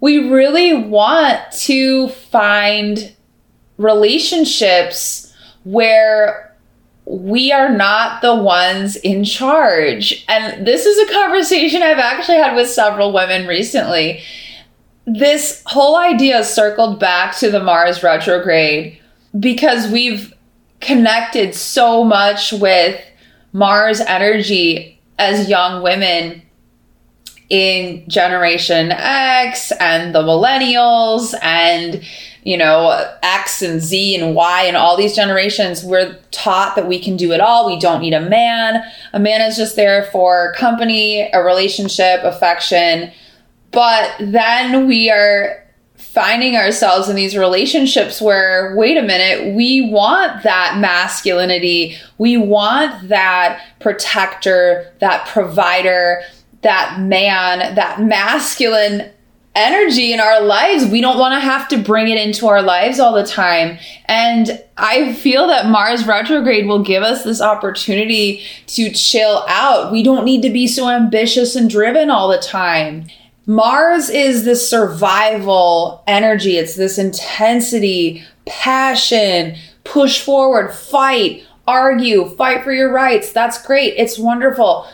we 0.01 0.29
really 0.29 0.73
want 0.73 1.39
to 1.51 2.09
find 2.09 3.15
relationships 3.79 5.33
where 5.63 6.55
we 7.05 7.51
are 7.51 7.69
not 7.69 8.21
the 8.21 8.35
ones 8.35 8.95
in 8.97 9.23
charge. 9.23 10.23
And 10.27 10.67
this 10.67 10.85
is 10.85 11.09
a 11.09 11.13
conversation 11.13 11.81
I've 11.81 11.97
actually 11.97 12.37
had 12.37 12.55
with 12.55 12.69
several 12.69 13.11
women 13.11 13.47
recently. 13.47 14.21
This 15.07 15.63
whole 15.65 15.97
idea 15.97 16.43
circled 16.43 16.99
back 16.99 17.35
to 17.37 17.49
the 17.49 17.63
Mars 17.63 18.03
retrograde 18.03 18.99
because 19.39 19.91
we've 19.91 20.33
connected 20.81 21.55
so 21.55 22.03
much 22.03 22.51
with 22.53 23.01
Mars 23.53 24.01
energy 24.01 24.99
as 25.17 25.49
young 25.49 25.81
women 25.81 26.43
in 27.49 28.07
Generation 28.07 28.91
X 28.91 29.71
and 29.79 30.13
the 30.13 30.21
millennials 30.21 31.33
and 31.41 32.03
you 32.43 32.57
know, 32.57 33.15
X 33.21 33.61
and 33.61 33.81
Z 33.81 34.15
and 34.15 34.35
Y 34.35 34.63
and 34.63 34.77
all 34.77 34.95
these 34.95 35.15
generations, 35.15 35.83
we're 35.83 36.17
taught 36.31 36.75
that 36.75 36.87
we 36.87 36.99
can 36.99 37.17
do 37.17 37.31
it 37.31 37.41
all. 37.41 37.67
We 37.67 37.79
don't 37.79 38.01
need 38.01 38.13
a 38.13 38.21
man. 38.21 38.83
A 39.13 39.19
man 39.19 39.41
is 39.41 39.57
just 39.57 39.75
there 39.75 40.03
for 40.11 40.53
company, 40.57 41.29
a 41.33 41.43
relationship, 41.43 42.21
affection. 42.23 43.11
But 43.71 44.15
then 44.19 44.87
we 44.87 45.11
are 45.11 45.65
finding 45.95 46.55
ourselves 46.55 47.09
in 47.09 47.15
these 47.15 47.37
relationships 47.37 48.21
where, 48.21 48.73
wait 48.75 48.97
a 48.97 49.01
minute, 49.01 49.53
we 49.53 49.91
want 49.91 50.43
that 50.43 50.77
masculinity. 50.79 51.97
We 52.17 52.37
want 52.37 53.09
that 53.09 53.61
protector, 53.79 54.91
that 54.99 55.27
provider, 55.27 56.23
that 56.61 56.99
man, 56.99 57.75
that 57.75 58.01
masculine 58.01 59.11
energy 59.55 60.13
in 60.13 60.19
our 60.19 60.41
lives. 60.41 60.85
We 60.85 61.01
don't 61.01 61.17
want 61.17 61.33
to 61.33 61.39
have 61.39 61.67
to 61.69 61.77
bring 61.77 62.07
it 62.07 62.17
into 62.17 62.47
our 62.47 62.61
lives 62.61 62.99
all 62.99 63.13
the 63.13 63.25
time. 63.25 63.79
And 64.05 64.63
I 64.77 65.13
feel 65.13 65.47
that 65.47 65.69
Mars 65.69 66.05
retrograde 66.05 66.67
will 66.67 66.83
give 66.83 67.03
us 67.03 67.23
this 67.23 67.41
opportunity 67.41 68.43
to 68.67 68.91
chill 68.91 69.43
out. 69.47 69.91
We 69.91 70.03
don't 70.03 70.25
need 70.25 70.41
to 70.43 70.49
be 70.49 70.67
so 70.67 70.89
ambitious 70.89 71.55
and 71.55 71.69
driven 71.69 72.09
all 72.09 72.29
the 72.29 72.37
time. 72.37 73.07
Mars 73.45 74.09
is 74.11 74.45
this 74.45 74.69
survival 74.69 76.03
energy, 76.05 76.57
it's 76.57 76.75
this 76.75 76.99
intensity, 76.99 78.23
passion, 78.45 79.57
push 79.83 80.21
forward, 80.21 80.71
fight, 80.71 81.43
argue, 81.67 82.29
fight 82.35 82.63
for 82.63 82.71
your 82.71 82.91
rights. 82.91 83.31
That's 83.31 83.65
great. 83.65 83.95
It's 83.97 84.19
wonderful. 84.19 84.87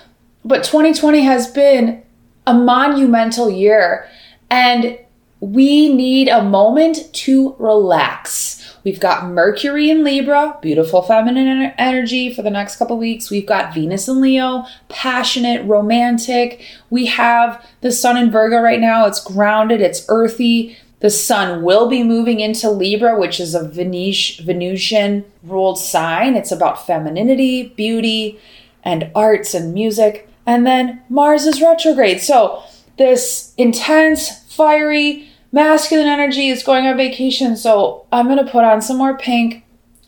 But 0.46 0.64
2020 0.64 1.24
has 1.24 1.48
been 1.48 2.02
a 2.48 2.54
monumental 2.54 3.50
year. 3.50 4.10
And 4.50 5.00
we 5.40 5.94
need 5.94 6.28
a 6.28 6.44
moment 6.44 7.14
to 7.14 7.56
relax. 7.60 8.76
We've 8.84 9.00
got 9.00 9.28
Mercury 9.28 9.90
in 9.90 10.04
Libra, 10.04 10.58
beautiful 10.62 11.02
feminine 11.02 11.74
energy 11.78 12.34
for 12.34 12.42
the 12.42 12.52
next 12.52 12.76
couple 12.76 12.98
weeks. 12.98 13.32
We've 13.32 13.46
got 13.46 13.74
Venus 13.74 14.08
in 14.08 14.22
Leo, 14.22 14.66
passionate, 14.90 15.66
romantic. 15.66 16.64
We 16.90 17.08
have 17.08 17.66
the 17.82 17.92
Sun 17.92 18.18
in 18.18 18.32
Virgo 18.32 18.60
right 18.60 18.80
now. 18.80 19.08
It's 19.08 19.24
grounded, 19.24 19.82
it's 19.82 20.06
earthy. 20.08 20.78
The 21.00 21.10
Sun 21.10 21.64
will 21.64 21.90
be 21.90 22.04
moving 22.04 22.40
into 22.40 22.70
Libra, 22.70 23.20
which 23.20 23.40
is 23.40 23.56
a 23.56 23.68
Venusian 23.68 25.26
ruled 25.44 25.80
sign. 25.80 26.36
It's 26.36 26.52
about 26.52 26.86
femininity, 26.86 27.70
beauty, 27.70 28.40
and 28.84 29.12
arts 29.16 29.54
and 29.54 29.74
music. 29.74 30.30
And 30.46 30.66
then 30.66 31.02
Mars 31.10 31.46
is 31.46 31.62
retrograde. 31.62 32.22
So 32.22 32.64
this 32.98 33.54
intense, 33.58 34.44
fiery, 34.54 35.30
masculine 35.52 36.08
energy 36.08 36.50
is 36.50 36.64
going 36.64 36.86
on 36.86 36.98
vacation. 36.98 37.56
So 37.58 38.06
I'm 38.12 38.28
going 38.28 38.44
to 38.44 38.52
put 38.52 38.64
on 38.64 38.82
some 38.82 38.98
more 38.98 39.18
pink, 39.18 39.64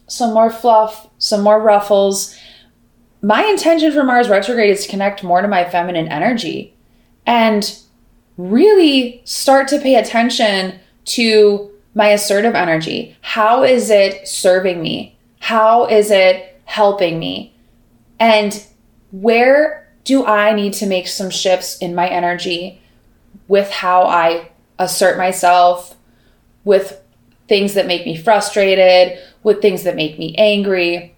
some 0.08 0.34
more 0.34 0.50
fluff, 0.50 1.10
some 1.18 1.42
more 1.42 1.62
ruffles. 1.62 2.38
My 3.22 3.44
intention 3.46 3.92
for 3.92 4.04
Mars 4.04 4.30
retrograde 4.30 4.70
is 4.70 4.86
to 4.86 4.90
connect 4.90 5.24
more 5.24 5.42
to 5.42 5.48
my 5.48 5.70
feminine 5.70 6.08
energy 6.08 6.76
and 7.26 7.78
really 8.38 9.22
start 9.26 9.68
to 9.70 9.80
pay 9.80 9.96
attention 9.96 10.80
to 11.06 11.72
my 11.96 12.10
assertive 12.10 12.54
energy. 12.54 13.18
How 13.22 13.64
is 13.64 13.90
it 13.90 14.28
serving 14.28 14.82
me? 14.82 15.18
How 15.40 15.86
is 15.86 16.12
it 16.12 16.62
helping 16.66 17.20
me? 17.20 17.56
And 18.20 18.64
where 19.12 19.87
do 20.08 20.26
I 20.26 20.54
need 20.54 20.72
to 20.76 20.86
make 20.86 21.10
some 21.10 21.30
shifts 21.30 21.78
in 21.80 21.94
my 21.94 22.08
energy 22.08 22.82
with 23.50 23.70
how 23.70 24.04
I 24.04 24.52
assert 24.80 25.18
myself, 25.18 25.98
with 26.64 27.02
things 27.50 27.74
that 27.74 27.88
make 27.88 28.06
me 28.06 28.16
frustrated, 28.16 29.20
with 29.44 29.62
things 29.62 29.84
that 29.84 29.98
make 29.98 30.18
me 30.18 30.34
angry, 30.38 31.14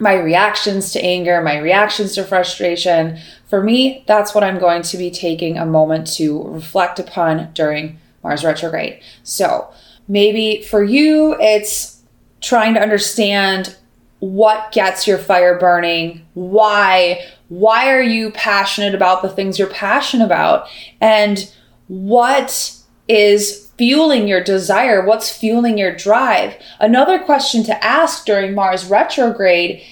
my 0.00 0.14
reactions 0.14 0.92
to 0.92 1.04
anger, 1.04 1.40
my 1.40 1.56
reactions 1.58 2.16
to 2.16 2.24
frustration. 2.24 3.20
For 3.46 3.62
me, 3.62 4.02
that's 4.08 4.34
what 4.34 4.42
I'm 4.42 4.58
going 4.58 4.82
to 4.82 4.98
be 4.98 5.12
taking 5.12 5.56
a 5.56 5.64
moment 5.64 6.08
to 6.14 6.42
reflect 6.48 6.98
upon 6.98 7.52
during 7.52 8.00
Mars 8.24 8.42
retrograde. 8.42 9.02
So 9.22 9.72
maybe 10.08 10.62
for 10.62 10.82
you, 10.82 11.36
it's 11.38 12.02
trying 12.40 12.74
to 12.74 12.80
understand 12.80 13.76
what 14.20 14.72
gets 14.72 15.06
your 15.06 15.18
fire 15.18 15.58
burning, 15.58 16.26
why, 16.34 17.20
why 17.48 17.90
are 17.90 18.02
you 18.02 18.30
passionate 18.30 18.94
about 18.94 19.22
the 19.22 19.28
things 19.28 19.58
you're 19.58 19.68
passionate 19.68 20.24
about, 20.24 20.68
and 21.00 21.52
what 21.88 22.74
is 23.08 23.70
fueling 23.76 24.26
your 24.26 24.42
desire? 24.42 25.04
What's 25.04 25.36
fueling 25.36 25.78
your 25.78 25.94
drive? 25.94 26.54
Another 26.80 27.18
question 27.18 27.62
to 27.64 27.84
ask 27.84 28.24
during 28.24 28.54
Mars 28.54 28.86
retrograde 28.86 29.82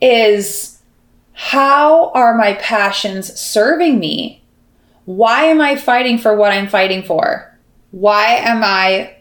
is 0.00 0.80
how 1.32 2.10
are 2.10 2.36
my 2.36 2.54
passions 2.54 3.38
serving 3.38 3.98
me? 3.98 4.42
Why 5.04 5.44
am 5.44 5.60
I 5.60 5.76
fighting 5.76 6.18
for 6.18 6.34
what 6.34 6.52
I'm 6.52 6.68
fighting 6.68 7.02
for? 7.02 7.54
Why 7.90 8.36
am 8.36 8.62
I 8.64 9.16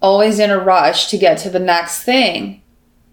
always 0.00 0.38
in 0.38 0.50
a 0.50 0.58
rush 0.58 1.08
to 1.08 1.18
get 1.18 1.38
to 1.38 1.50
the 1.50 1.58
next 1.58 2.04
thing? 2.04 2.62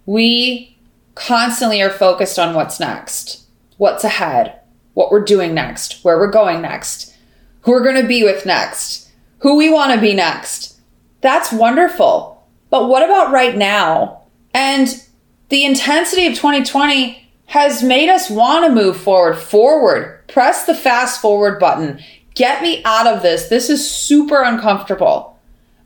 We 0.06 0.75
constantly 1.16 1.82
are 1.82 1.90
focused 1.90 2.38
on 2.38 2.54
what's 2.54 2.80
next, 2.80 3.46
what's 3.78 4.04
ahead, 4.04 4.60
what 4.94 5.12
we're 5.12 5.24
doing 5.24 5.54
next, 5.54 6.04
where 6.04 6.18
we're 6.18 6.32
going 6.32 6.62
next, 6.62 7.16
who 7.62 7.72
we're 7.72 7.84
going 7.84 8.02
to 8.02 8.08
be 8.08 8.24
with 8.24 8.46
next, 8.46 9.10
who 9.40 9.58
we 9.58 9.70
want 9.70 9.94
to 9.94 10.02
be 10.02 10.14
next. 10.14 10.80
That's 11.22 11.52
wonderful. 11.52 12.46
But 12.70 12.88
what 12.88 13.04
about 13.04 13.32
right 13.32 13.56
now? 13.56 14.24
And 14.54 15.02
the 15.50 15.66
intensity 15.66 16.28
of 16.28 16.36
2020 16.36 17.30
has 17.48 17.84
made 17.84 18.10
us 18.10 18.30
want 18.30 18.66
to 18.66 18.74
move 18.74 18.98
forward, 18.98 19.36
forward, 19.36 20.28
press 20.28 20.66
the 20.66 20.76
fast 20.76 21.22
forward 21.22 21.60
button. 21.60 22.00
Get 22.34 22.62
me 22.62 22.82
out 22.84 23.08
of 23.08 23.22
this. 23.22 23.48
This 23.48 23.70
is 23.70 23.90
super 23.90 24.42
uncomfortable. 24.42 25.40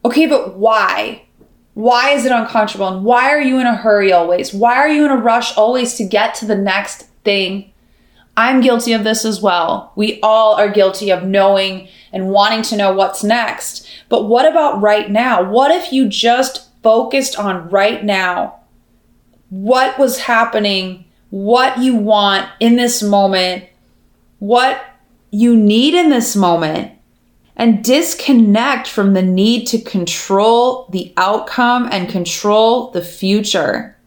Okay, 0.04 0.26
but 0.26 0.56
why? 0.58 1.24
Why 1.80 2.12
is 2.12 2.26
it 2.26 2.32
uncomfortable? 2.32 2.88
And 2.88 3.06
why 3.06 3.30
are 3.30 3.42
you 3.42 3.60
in 3.60 3.68
a 3.68 3.76
hurry 3.76 4.12
always? 4.12 4.54
Why 4.54 4.76
are 4.76 4.90
you 4.90 5.06
in 5.06 5.12
a 5.12 5.18
rush 5.18 5.56
always 5.58 5.96
to 5.96 6.06
get 6.06 6.36
to 6.36 6.46
the 6.46 6.56
next 6.56 7.08
thing? 7.24 7.72
I'm 8.36 8.62
guilty 8.62 8.94
of 8.94 9.04
this 9.04 9.26
as 9.26 9.42
well. 9.42 9.92
We 9.96 10.20
all 10.22 10.56
are 10.56 10.70
guilty 10.70 11.10
of 11.10 11.24
knowing 11.24 11.88
and 12.14 12.30
wanting 12.30 12.62
to 12.64 12.78
know 12.78 12.94
what's 12.94 13.24
next. 13.24 13.88
But 14.08 14.24
what 14.24 14.50
about 14.50 14.82
right 14.82 15.10
now? 15.10 15.44
What 15.44 15.72
if 15.72 15.92
you 15.92 16.08
just 16.08 16.70
focused 16.82 17.38
on 17.38 17.70
right 17.70 18.04
now? 18.04 18.60
what 19.50 19.98
was 19.98 20.20
happening, 20.20 21.06
what 21.30 21.78
you 21.80 21.96
want 21.96 22.48
in 22.60 22.76
this 22.76 23.02
moment, 23.02 23.66
what 24.40 24.82
you 25.32 25.56
need 25.56 25.94
in 25.94 26.10
this 26.10 26.36
moment, 26.36 26.92
and 27.60 27.84
disconnect 27.84 28.88
from 28.88 29.14
the 29.14 29.22
need 29.22 29.66
to 29.68 29.82
control 29.82 30.88
the 30.92 31.14
outcome 31.18 31.90
and 31.92 32.08
control 32.08 32.90
the 32.92 33.04
future. 33.04 33.98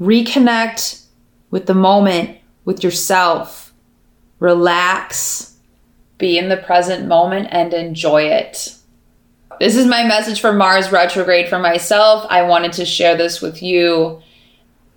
Reconnect 0.00 1.02
with 1.50 1.66
the 1.66 1.74
moment, 1.74 2.38
with 2.64 2.84
yourself. 2.84 3.74
Relax, 4.38 5.56
be 6.16 6.38
in 6.38 6.48
the 6.48 6.56
present 6.56 7.08
moment, 7.08 7.48
and 7.50 7.74
enjoy 7.74 8.22
it. 8.22 8.76
This 9.58 9.74
is 9.74 9.86
my 9.86 10.04
message 10.04 10.40
for 10.40 10.52
Mars 10.52 10.92
retrograde 10.92 11.48
for 11.48 11.58
myself. 11.58 12.24
I 12.30 12.42
wanted 12.42 12.72
to 12.74 12.84
share 12.84 13.16
this 13.16 13.42
with 13.42 13.64
you 13.64 14.22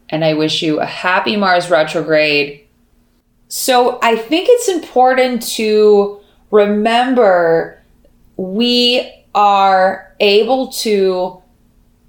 and 0.10 0.23
I 0.23 0.36
wish 0.36 0.62
you 0.62 0.80
a 0.80 0.86
happy 0.86 1.38
Mars 1.38 1.71
retrograde. 1.71 2.67
So 3.47 3.97
I 4.04 4.15
think 4.15 4.47
it's 4.49 4.67
important 4.67 5.41
to 5.54 6.19
remember 6.52 7.79
we 8.39 9.25
are 9.36 10.15
able 10.21 10.69
to 10.69 11.43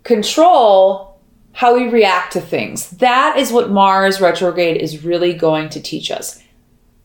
control 0.05 1.19
how 1.51 1.75
we 1.75 1.88
react 1.88 2.33
to 2.35 2.40
things. 2.40 2.90
That 2.90 3.37
is 3.37 3.51
what 3.51 3.73
Mars 3.73 4.21
retrograde 4.21 4.77
is 4.77 5.05
really 5.05 5.33
going 5.33 5.71
to 5.71 5.81
teach 5.81 6.09
us. 6.09 6.40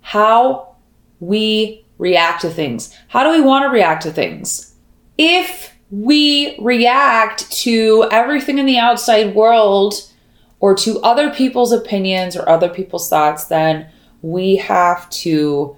How 0.01 0.75
we 1.19 1.83
react 1.97 2.41
to 2.41 2.51
things. 2.51 2.95
How 3.07 3.23
do 3.23 3.31
we 3.31 3.41
want 3.41 3.63
to 3.63 3.69
react 3.69 4.03
to 4.03 4.11
things? 4.11 4.75
If 5.17 5.73
we 5.89 6.55
react 6.59 7.51
to 7.63 8.07
everything 8.11 8.59
in 8.59 8.67
the 8.67 8.77
outside 8.77 9.33
world 9.33 9.95
or 10.59 10.75
to 10.75 10.99
other 11.01 11.31
people's 11.31 11.71
opinions 11.71 12.37
or 12.37 12.47
other 12.47 12.69
people's 12.69 13.09
thoughts, 13.09 13.45
then 13.45 13.89
we 14.21 14.57
have 14.57 15.09
to 15.09 15.75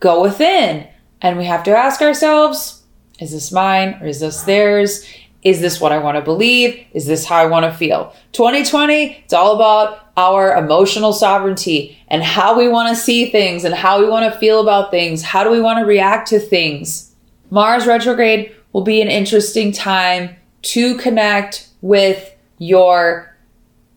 go 0.00 0.22
within 0.22 0.88
and 1.24 1.38
we 1.38 1.46
have 1.46 1.64
to 1.64 1.76
ask 1.76 2.02
ourselves 2.02 2.82
is 3.18 3.32
this 3.32 3.50
mine 3.50 3.96
or 4.00 4.06
is 4.06 4.20
this 4.20 4.42
theirs? 4.42 5.06
Is 5.42 5.60
this 5.60 5.80
what 5.80 5.92
I 5.92 5.98
want 5.98 6.16
to 6.16 6.22
believe? 6.22 6.84
Is 6.92 7.06
this 7.06 7.24
how 7.24 7.36
I 7.36 7.46
want 7.46 7.64
to 7.64 7.72
feel? 7.72 8.14
2020, 8.32 9.22
it's 9.24 9.32
all 9.32 9.54
about 9.54 10.10
our 10.16 10.56
emotional 10.56 11.12
sovereignty 11.12 11.98
and 12.08 12.22
how 12.22 12.58
we 12.58 12.68
want 12.68 12.88
to 12.88 13.00
see 13.00 13.30
things 13.30 13.64
and 13.64 13.74
how 13.74 14.00
we 14.00 14.08
want 14.08 14.30
to 14.30 14.38
feel 14.38 14.60
about 14.60 14.90
things. 14.90 15.22
How 15.22 15.44
do 15.44 15.50
we 15.50 15.60
want 15.60 15.78
to 15.78 15.84
react 15.84 16.28
to 16.28 16.40
things? 16.40 17.14
Mars 17.50 17.86
retrograde 17.86 18.54
will 18.72 18.82
be 18.82 19.00
an 19.00 19.08
interesting 19.08 19.70
time 19.70 20.34
to 20.62 20.96
connect 20.98 21.68
with 21.82 22.34
your 22.58 23.36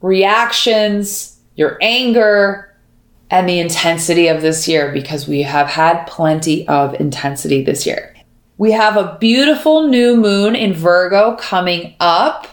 reactions, 0.01 1.39
your 1.55 1.77
anger, 1.81 2.66
and 3.29 3.47
the 3.47 3.59
intensity 3.59 4.27
of 4.27 4.41
this 4.41 4.67
year 4.67 4.91
because 4.91 5.27
we 5.27 5.41
have 5.41 5.67
had 5.67 6.05
plenty 6.05 6.67
of 6.67 6.93
intensity 6.99 7.63
this 7.63 7.85
year. 7.85 8.13
We 8.57 8.71
have 8.71 8.97
a 8.97 9.17
beautiful 9.19 9.87
new 9.87 10.17
moon 10.17 10.55
in 10.55 10.73
Virgo 10.73 11.35
coming 11.35 11.95
up 11.99 12.47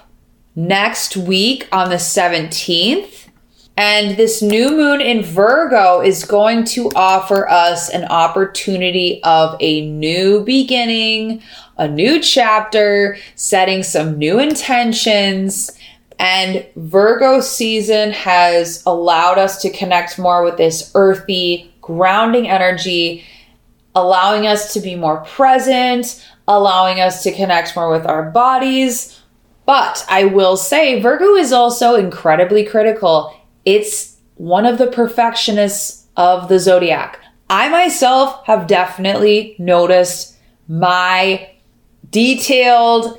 next 0.54 1.16
week 1.16 1.68
on 1.72 1.90
the 1.90 1.96
17th. 1.96 3.28
And 3.76 4.16
this 4.16 4.40
new 4.40 4.70
moon 4.70 5.00
in 5.00 5.22
Virgo 5.22 6.00
is 6.00 6.24
going 6.24 6.64
to 6.66 6.90
offer 6.94 7.48
us 7.48 7.88
an 7.88 8.04
opportunity 8.04 9.20
of 9.24 9.56
a 9.58 9.84
new 9.88 10.44
beginning, 10.44 11.42
a 11.76 11.88
new 11.88 12.20
chapter, 12.20 13.16
setting 13.34 13.82
some 13.82 14.16
new 14.16 14.38
intentions 14.38 15.72
and 16.18 16.66
Virgo 16.76 17.40
season 17.40 18.12
has 18.12 18.82
allowed 18.86 19.38
us 19.38 19.60
to 19.62 19.70
connect 19.70 20.18
more 20.18 20.42
with 20.42 20.56
this 20.56 20.90
earthy, 20.94 21.72
grounding 21.80 22.48
energy, 22.48 23.24
allowing 23.94 24.46
us 24.46 24.72
to 24.72 24.80
be 24.80 24.96
more 24.96 25.18
present, 25.24 26.24
allowing 26.46 27.00
us 27.00 27.22
to 27.22 27.32
connect 27.32 27.76
more 27.76 27.90
with 27.90 28.06
our 28.06 28.30
bodies. 28.30 29.20
But 29.66 30.04
I 30.08 30.24
will 30.24 30.56
say, 30.56 31.00
Virgo 31.00 31.34
is 31.34 31.52
also 31.52 31.94
incredibly 31.94 32.64
critical. 32.64 33.34
It's 33.64 34.16
one 34.36 34.66
of 34.66 34.78
the 34.78 34.88
perfectionists 34.88 36.06
of 36.16 36.48
the 36.48 36.58
zodiac. 36.58 37.18
I 37.48 37.68
myself 37.68 38.44
have 38.46 38.66
definitely 38.66 39.56
noticed 39.58 40.36
my 40.68 41.50
detailed, 42.10 43.18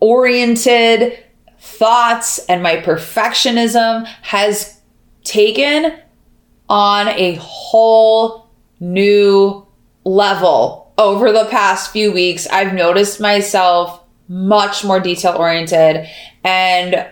oriented, 0.00 1.18
thoughts 1.66 2.38
and 2.48 2.62
my 2.62 2.76
perfectionism 2.76 4.06
has 4.22 4.80
taken 5.24 5.98
on 6.68 7.08
a 7.08 7.34
whole 7.40 8.48
new 8.78 9.66
level 10.04 10.92
over 10.96 11.32
the 11.32 11.46
past 11.50 11.90
few 11.90 12.12
weeks. 12.12 12.46
I've 12.46 12.72
noticed 12.72 13.20
myself 13.20 14.00
much 14.28 14.84
more 14.84 15.00
detail 15.00 15.36
oriented 15.36 16.06
and 16.44 17.06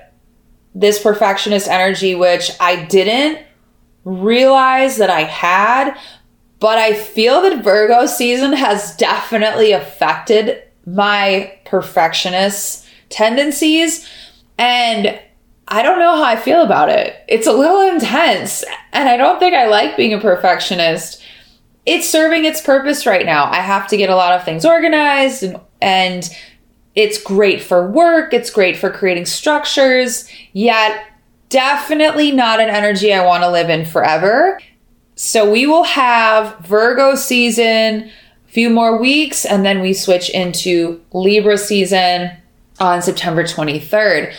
this 0.75 1.03
perfectionist 1.03 1.69
energy, 1.69 2.15
which 2.15 2.51
I 2.61 2.85
didn't 2.85 3.45
realize 4.05 4.97
that 4.99 5.11
I 5.11 5.23
had, 5.23 5.97
but 6.61 6.79
I 6.79 6.95
feel 6.95 7.43
that 7.43 7.63
Virgo 7.65 8.07
season 8.07 8.53
has 8.53 8.97
definitely 8.97 9.73
affected 9.73 10.63
my 10.87 11.59
perfectionist 11.65 12.87
tendencies. 13.09 14.09
And 14.59 15.21
I 15.69 15.83
don't 15.83 15.99
know 15.99 16.17
how 16.17 16.25
I 16.25 16.37
feel 16.37 16.63
about 16.63 16.89
it. 16.89 17.17
It's 17.29 17.47
a 17.47 17.53
little 17.53 17.81
intense, 17.83 18.65
and 18.93 19.09
I 19.09 19.17
don't 19.17 19.39
think 19.39 19.55
I 19.55 19.67
like 19.67 19.97
being 19.97 20.13
a 20.13 20.21
perfectionist. 20.21 21.23
It's 21.87 22.09
serving 22.09 22.45
its 22.45 22.61
purpose 22.61 23.07
right 23.07 23.27
now. 23.27 23.51
I 23.51 23.57
have 23.57 23.89
to 23.89 23.97
get 23.97 24.11
a 24.11 24.17
lot 24.17 24.33
of 24.33 24.45
things 24.45 24.65
organized 24.65 25.43
and 25.43 25.61
and 25.83 26.31
it's 26.95 27.23
great 27.23 27.61
for 27.61 27.91
work, 27.91 28.33
it's 28.33 28.51
great 28.51 28.77
for 28.77 28.89
creating 28.89 29.27
structures, 29.27 30.29
yet 30.53 31.07
definitely 31.49 32.31
not 32.31 32.61
an 32.61 32.69
energy 32.69 33.13
I 33.13 33.25
want 33.27 33.43
to 33.43 33.51
live 33.51 33.69
in 33.69 33.85
forever. 33.85 34.61
So 35.17 35.51
we 35.51 35.67
will 35.67 35.85
have 35.85 36.59
Virgo 36.61 37.17
season 37.17 38.11
a 38.49 38.53
few 38.53 38.71
more 38.71 38.99
weeks 38.99 39.45
and 39.45 39.65
then 39.65 39.81
we 39.81 39.93
switch 39.93 40.31
into 40.31 41.03
Libra 41.13 41.59
season 41.59 42.31
on 42.81 43.03
September 43.03 43.45
23rd. 43.45 44.35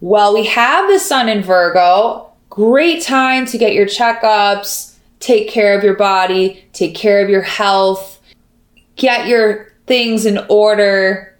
Well, 0.00 0.34
we 0.34 0.44
have 0.46 0.88
the 0.88 0.98
sun 0.98 1.28
in 1.28 1.42
Virgo. 1.42 2.30
Great 2.50 3.02
time 3.02 3.46
to 3.46 3.58
get 3.58 3.72
your 3.72 3.86
checkups, 3.86 4.94
take 5.18 5.48
care 5.48 5.76
of 5.76 5.82
your 5.82 5.96
body, 5.96 6.64
take 6.72 6.94
care 6.94 7.22
of 7.22 7.28
your 7.28 7.42
health, 7.42 8.20
get 8.96 9.26
your 9.26 9.72
things 9.86 10.24
in 10.24 10.38
order, 10.48 11.36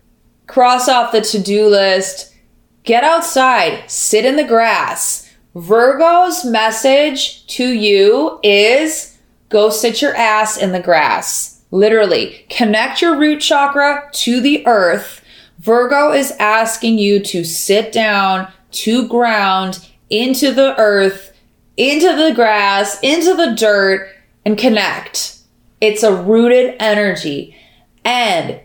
cross 0.47 0.88
off 0.88 1.12
the 1.12 1.20
to 1.20 1.38
do 1.40 1.68
list, 1.68 2.35
get 2.83 3.05
outside, 3.05 3.88
sit 3.88 4.25
in 4.25 4.37
the 4.37 4.44
grass. 4.44 5.31
Virgo's 5.55 6.44
message 6.44 7.47
to 7.47 7.64
you 7.64 8.40
is 8.42 9.16
go 9.51 9.70
sit 9.70 10.03
your 10.03 10.16
ass 10.16 10.57
in 10.57 10.73
the 10.73 10.81
grass. 10.81 11.62
Literally, 11.70 12.44
connect 12.51 13.01
your 13.01 13.16
root 13.16 13.40
chakra 13.40 14.09
to 14.12 14.40
the 14.40 14.66
earth. 14.66 15.23
Virgo 15.58 16.12
is 16.12 16.32
asking 16.32 16.98
you 16.98 17.20
to 17.20 17.44
sit 17.44 17.92
down, 17.92 18.52
to 18.72 19.08
ground, 19.08 19.88
into 20.10 20.52
the 20.52 20.78
earth, 20.78 21.32
into 21.76 22.14
the 22.16 22.32
grass, 22.34 22.98
into 23.02 23.34
the 23.34 23.54
dirt, 23.54 24.10
and 24.44 24.58
connect. 24.58 25.38
It's 25.80 26.02
a 26.02 26.14
rooted 26.14 26.76
energy. 26.78 27.56
And 28.04 28.60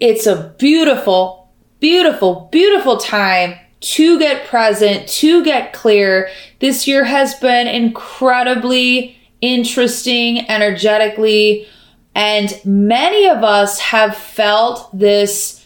it's 0.00 0.26
a 0.26 0.54
beautiful, 0.58 1.52
beautiful, 1.78 2.48
beautiful 2.50 2.96
time 2.96 3.54
to 3.80 4.18
get 4.18 4.46
present, 4.46 5.08
to 5.08 5.44
get 5.44 5.72
clear. 5.72 6.28
This 6.58 6.86
year 6.86 7.04
has 7.04 7.34
been 7.34 7.66
incredibly 7.66 9.16
interesting 9.40 10.48
energetically. 10.50 11.66
And 12.14 12.60
many 12.64 13.28
of 13.28 13.42
us 13.42 13.78
have 13.78 14.16
felt 14.16 14.90
this 14.96 15.59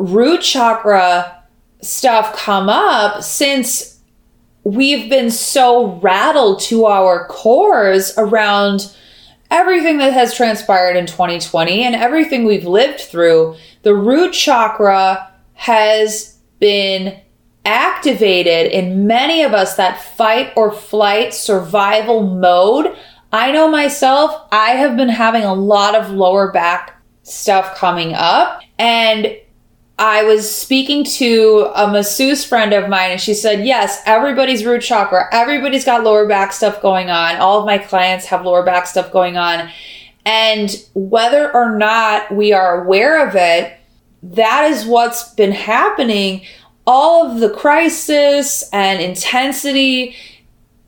root 0.00 0.40
chakra 0.40 1.44
stuff 1.82 2.34
come 2.34 2.68
up 2.68 3.22
since 3.22 4.00
we've 4.64 5.08
been 5.08 5.30
so 5.30 5.98
rattled 6.00 6.60
to 6.60 6.86
our 6.86 7.26
cores 7.28 8.16
around 8.16 8.94
everything 9.50 9.98
that 9.98 10.12
has 10.12 10.34
transpired 10.34 10.96
in 10.96 11.06
2020 11.06 11.82
and 11.82 11.94
everything 11.94 12.44
we've 12.44 12.66
lived 12.66 13.00
through, 13.00 13.56
the 13.82 13.94
root 13.94 14.32
chakra 14.32 15.30
has 15.54 16.38
been 16.60 17.20
activated 17.64 18.72
in 18.72 19.06
many 19.06 19.42
of 19.42 19.52
us 19.52 19.76
that 19.76 20.00
fight 20.00 20.52
or 20.56 20.72
flight 20.72 21.34
survival 21.34 22.22
mode. 22.22 22.96
I 23.32 23.52
know 23.52 23.68
myself, 23.68 24.48
I 24.50 24.70
have 24.70 24.96
been 24.96 25.08
having 25.08 25.42
a 25.42 25.54
lot 25.54 25.94
of 25.94 26.10
lower 26.10 26.52
back 26.52 27.02
stuff 27.22 27.76
coming 27.76 28.14
up 28.14 28.62
and 28.78 29.36
I 30.00 30.22
was 30.22 30.50
speaking 30.50 31.04
to 31.04 31.70
a 31.76 31.86
masseuse 31.86 32.42
friend 32.42 32.72
of 32.72 32.88
mine, 32.88 33.10
and 33.10 33.20
she 33.20 33.34
said, 33.34 33.66
Yes, 33.66 34.00
everybody's 34.06 34.64
root 34.64 34.80
chakra, 34.80 35.28
everybody's 35.30 35.84
got 35.84 36.04
lower 36.04 36.26
back 36.26 36.54
stuff 36.54 36.80
going 36.80 37.10
on. 37.10 37.36
All 37.36 37.60
of 37.60 37.66
my 37.66 37.76
clients 37.76 38.24
have 38.24 38.42
lower 38.42 38.64
back 38.64 38.86
stuff 38.86 39.12
going 39.12 39.36
on. 39.36 39.70
And 40.24 40.74
whether 40.94 41.54
or 41.54 41.76
not 41.76 42.34
we 42.34 42.50
are 42.54 42.82
aware 42.82 43.28
of 43.28 43.36
it, 43.36 43.78
that 44.22 44.70
is 44.70 44.86
what's 44.86 45.34
been 45.34 45.52
happening. 45.52 46.46
All 46.86 47.30
of 47.30 47.40
the 47.40 47.50
crisis 47.50 48.70
and 48.72 49.02
intensity 49.02 50.16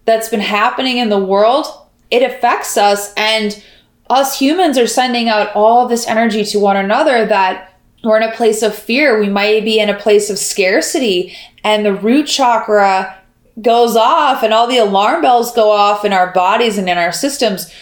that's 0.06 0.30
been 0.30 0.40
happening 0.40 0.96
in 0.96 1.10
the 1.10 1.22
world, 1.22 1.66
it 2.10 2.22
affects 2.22 2.78
us. 2.78 3.12
And 3.18 3.62
us 4.08 4.38
humans 4.38 4.78
are 4.78 4.86
sending 4.86 5.28
out 5.28 5.54
all 5.54 5.86
this 5.86 6.08
energy 6.08 6.44
to 6.44 6.58
one 6.58 6.78
another 6.78 7.26
that 7.26 7.71
we're 8.04 8.16
in 8.20 8.28
a 8.28 8.34
place 8.34 8.62
of 8.62 8.74
fear. 8.74 9.18
We 9.18 9.28
might 9.28 9.64
be 9.64 9.78
in 9.78 9.88
a 9.88 9.98
place 9.98 10.30
of 10.30 10.38
scarcity 10.38 11.36
and 11.64 11.84
the 11.84 11.94
root 11.94 12.26
chakra 12.26 13.18
goes 13.60 13.96
off 13.96 14.42
and 14.42 14.52
all 14.52 14.66
the 14.66 14.78
alarm 14.78 15.22
bells 15.22 15.54
go 15.54 15.70
off 15.70 16.04
in 16.04 16.12
our 16.12 16.32
bodies 16.32 16.78
and 16.78 16.88
in 16.88 16.98
our 16.98 17.12
systems. 17.12 17.72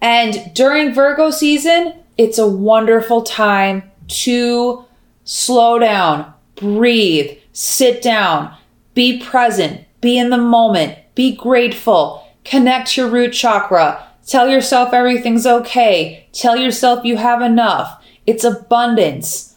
And 0.00 0.52
during 0.54 0.94
Virgo 0.94 1.30
season, 1.30 1.94
it's 2.18 2.38
a 2.38 2.46
wonderful 2.46 3.22
time 3.22 3.90
to 4.08 4.84
slow 5.24 5.78
down, 5.78 6.32
breathe, 6.54 7.38
sit 7.52 8.02
down, 8.02 8.54
be 8.94 9.20
present, 9.20 9.84
be 10.00 10.18
in 10.18 10.30
the 10.30 10.38
moment, 10.38 10.96
be 11.14 11.34
grateful, 11.34 12.26
connect 12.44 12.96
your 12.96 13.08
root 13.08 13.32
chakra, 13.32 14.06
tell 14.26 14.48
yourself 14.48 14.92
everything's 14.92 15.46
okay, 15.46 16.28
tell 16.32 16.56
yourself 16.56 17.04
you 17.04 17.16
have 17.16 17.42
enough. 17.42 18.02
It's 18.26 18.44
abundance. 18.44 19.55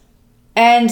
And 0.59 0.91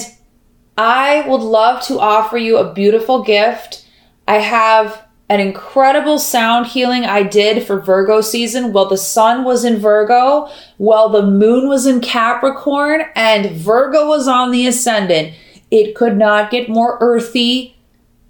I 0.78 1.28
would 1.28 1.42
love 1.42 1.82
to 1.88 2.00
offer 2.00 2.38
you 2.38 2.56
a 2.56 2.72
beautiful 2.72 3.22
gift. 3.22 3.86
I 4.26 4.38
have 4.38 5.04
an 5.28 5.40
incredible 5.40 6.18
sound 6.18 6.68
healing 6.68 7.04
I 7.04 7.22
did 7.22 7.66
for 7.66 7.78
Virgo 7.78 8.22
season. 8.22 8.72
while 8.72 8.88
the 8.88 8.96
sun 8.96 9.44
was 9.44 9.66
in 9.66 9.76
Virgo, 9.76 10.48
while 10.78 11.10
the 11.10 11.26
moon 11.26 11.68
was 11.68 11.86
in 11.86 12.00
Capricorn, 12.00 13.02
and 13.14 13.50
Virgo 13.50 14.08
was 14.08 14.26
on 14.26 14.52
the 14.52 14.66
ascendant. 14.66 15.34
It 15.70 15.94
could 15.94 16.16
not 16.16 16.50
get 16.50 16.70
more 16.70 16.96
earthy 17.02 17.76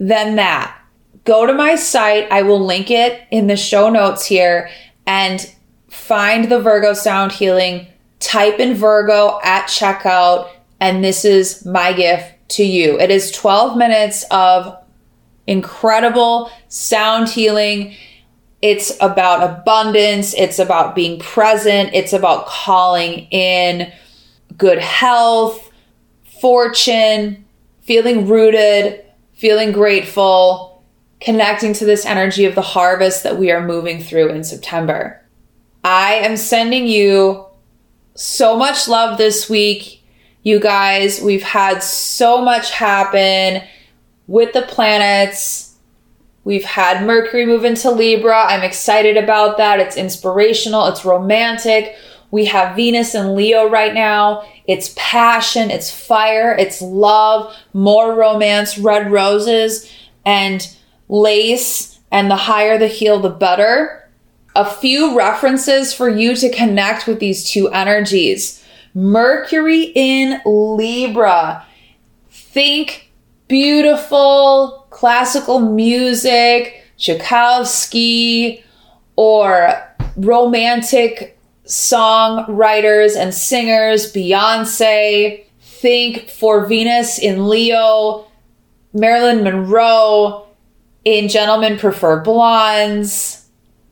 than 0.00 0.34
that. 0.34 0.76
Go 1.22 1.46
to 1.46 1.52
my 1.52 1.76
site. 1.76 2.26
I 2.32 2.42
will 2.42 2.58
link 2.58 2.90
it 2.90 3.22
in 3.30 3.46
the 3.46 3.56
show 3.56 3.90
notes 3.90 4.26
here 4.26 4.70
and 5.06 5.54
find 5.86 6.50
the 6.50 6.58
Virgo 6.58 6.94
sound 6.94 7.30
healing. 7.30 7.86
Type 8.18 8.58
in 8.58 8.74
Virgo 8.74 9.38
at 9.44 9.66
checkout 9.66 10.48
and 10.80 11.02
this 11.02 11.24
is 11.24 11.64
my 11.64 11.92
gift 11.92 12.34
to 12.50 12.64
you. 12.64 12.98
It 12.98 13.10
is 13.10 13.30
12 13.32 13.76
minutes 13.76 14.24
of 14.30 14.76
incredible 15.46 16.50
sound 16.68 17.28
healing. 17.28 17.94
It's 18.62 18.96
about 19.00 19.42
abundance. 19.42 20.34
It's 20.34 20.58
about 20.58 20.94
being 20.94 21.18
present. 21.20 21.90
It's 21.92 22.12
about 22.12 22.46
calling 22.46 23.20
in 23.30 23.92
good 24.56 24.78
health, 24.78 25.70
fortune, 26.40 27.44
feeling 27.82 28.28
rooted, 28.28 29.04
feeling 29.34 29.72
grateful, 29.72 30.84
connecting 31.20 31.72
to 31.72 31.84
this 31.84 32.04
energy 32.04 32.44
of 32.44 32.54
the 32.54 32.62
harvest 32.62 33.22
that 33.22 33.38
we 33.38 33.50
are 33.50 33.66
moving 33.66 34.02
through 34.02 34.28
in 34.28 34.44
September. 34.44 35.24
I 35.84 36.14
am 36.14 36.36
sending 36.36 36.86
you 36.86 37.46
so 38.14 38.56
much 38.56 38.88
love 38.88 39.16
this 39.16 39.48
week. 39.48 39.97
You 40.48 40.58
guys, 40.58 41.20
we've 41.20 41.42
had 41.42 41.82
so 41.82 42.40
much 42.40 42.70
happen 42.70 43.62
with 44.28 44.54
the 44.54 44.62
planets. 44.62 45.76
We've 46.42 46.64
had 46.64 47.04
Mercury 47.04 47.44
move 47.44 47.66
into 47.66 47.90
Libra. 47.90 48.46
I'm 48.46 48.62
excited 48.62 49.18
about 49.18 49.58
that. 49.58 49.78
It's 49.78 49.98
inspirational, 49.98 50.86
it's 50.86 51.04
romantic. 51.04 51.96
We 52.30 52.46
have 52.46 52.76
Venus 52.76 53.14
and 53.14 53.34
Leo 53.34 53.68
right 53.68 53.92
now. 53.92 54.48
It's 54.66 54.94
passion, 54.96 55.70
it's 55.70 55.90
fire, 55.90 56.56
it's 56.58 56.80
love, 56.80 57.54
more 57.74 58.14
romance, 58.14 58.78
red 58.78 59.12
roses, 59.12 59.92
and 60.24 60.66
lace. 61.10 62.00
And 62.10 62.30
the 62.30 62.36
higher 62.36 62.78
the 62.78 62.86
heel, 62.86 63.20
the 63.20 63.28
better. 63.28 64.08
A 64.56 64.64
few 64.64 65.14
references 65.14 65.92
for 65.92 66.08
you 66.08 66.34
to 66.36 66.50
connect 66.50 67.06
with 67.06 67.20
these 67.20 67.50
two 67.50 67.68
energies. 67.68 68.64
Mercury 68.94 69.92
in 69.94 70.40
Libra. 70.44 71.64
Think 72.30 73.10
beautiful 73.48 74.86
classical 74.90 75.60
music, 75.60 76.84
Tchaikovsky, 76.96 78.64
or 79.16 79.74
romantic 80.16 81.38
songwriters 81.64 83.16
and 83.16 83.34
singers, 83.34 84.12
Beyonce. 84.12 85.44
Think 85.60 86.28
for 86.28 86.66
Venus 86.66 87.18
in 87.18 87.48
Leo, 87.48 88.26
Marilyn 88.92 89.44
Monroe 89.44 90.46
in 91.04 91.28
Gentlemen 91.28 91.78
Prefer 91.78 92.20
Blondes, 92.20 93.48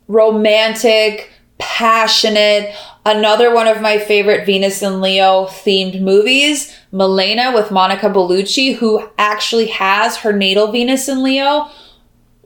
romantic 0.09 1.31
passionate. 1.59 2.75
Another 3.05 3.55
one 3.55 3.69
of 3.69 3.81
my 3.81 3.99
favorite 3.99 4.47
Venus 4.47 4.83
and 4.83 5.01
Leo 5.01 5.47
themed 5.47 6.01
movies, 6.01 6.77
Malena 6.91 7.53
with 7.53 7.71
Monica 7.71 8.11
Bellucci, 8.11 8.75
who 8.75 9.09
actually 9.19 9.67
has 9.67 10.17
her 10.19 10.33
natal 10.33 10.73
Venus 10.73 11.09
and 11.09 11.23
Leo. 11.23 11.69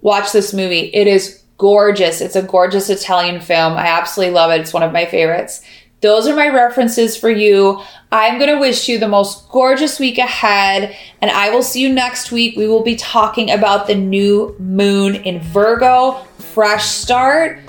Watch 0.03 0.33
this 0.33 0.53
movie. 0.53 0.91
It 0.95 1.07
is 1.07 1.43
gorgeous. 1.59 2.21
It's 2.21 2.37
a 2.37 2.43
gorgeous 2.43 2.89
Italian 2.89 3.41
film. 3.41 3.75
I 3.75 3.87
absolutely 3.87 4.35
love 4.35 4.51
it. 4.51 4.61
It's 4.61 4.73
one 4.73 4.83
of 4.83 4.93
my 4.93 5.07
favorites. 5.07 5.63
Those 6.01 6.27
are 6.27 6.35
my 6.35 6.49
references 6.49 7.17
for 7.17 7.29
you. 7.29 7.83
I'm 8.11 8.39
going 8.39 8.51
to 8.51 8.59
wish 8.59 8.89
you 8.89 8.99
the 8.99 9.07
most 9.07 9.49
gorgeous 9.51 10.01
week 10.01 10.17
ahead, 10.17 10.97
and 11.21 11.31
I 11.31 11.51
will 11.51 11.63
see 11.63 11.83
you 11.83 11.93
next 11.93 12.33
week. 12.33 12.57
We 12.57 12.67
will 12.67 12.83
be 12.83 12.97
talking 12.97 13.51
about 13.51 13.87
the 13.87 13.95
new 13.95 14.57
moon 14.59 15.17
in 15.17 15.41
Virgo, 15.41 16.13
fresh 16.39 16.87
start. 16.87 17.61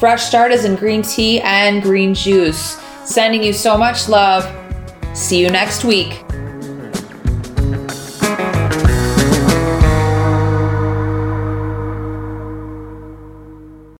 Fresh 0.00 0.24
start 0.24 0.50
is 0.50 0.64
in 0.64 0.76
green 0.76 1.02
tea 1.02 1.42
and 1.42 1.82
green 1.82 2.14
juice. 2.14 2.80
Sending 3.04 3.44
you 3.44 3.52
so 3.52 3.76
much 3.76 4.08
love. 4.08 4.48
See 5.14 5.38
you 5.38 5.50
next 5.50 5.84
week. 5.84 6.24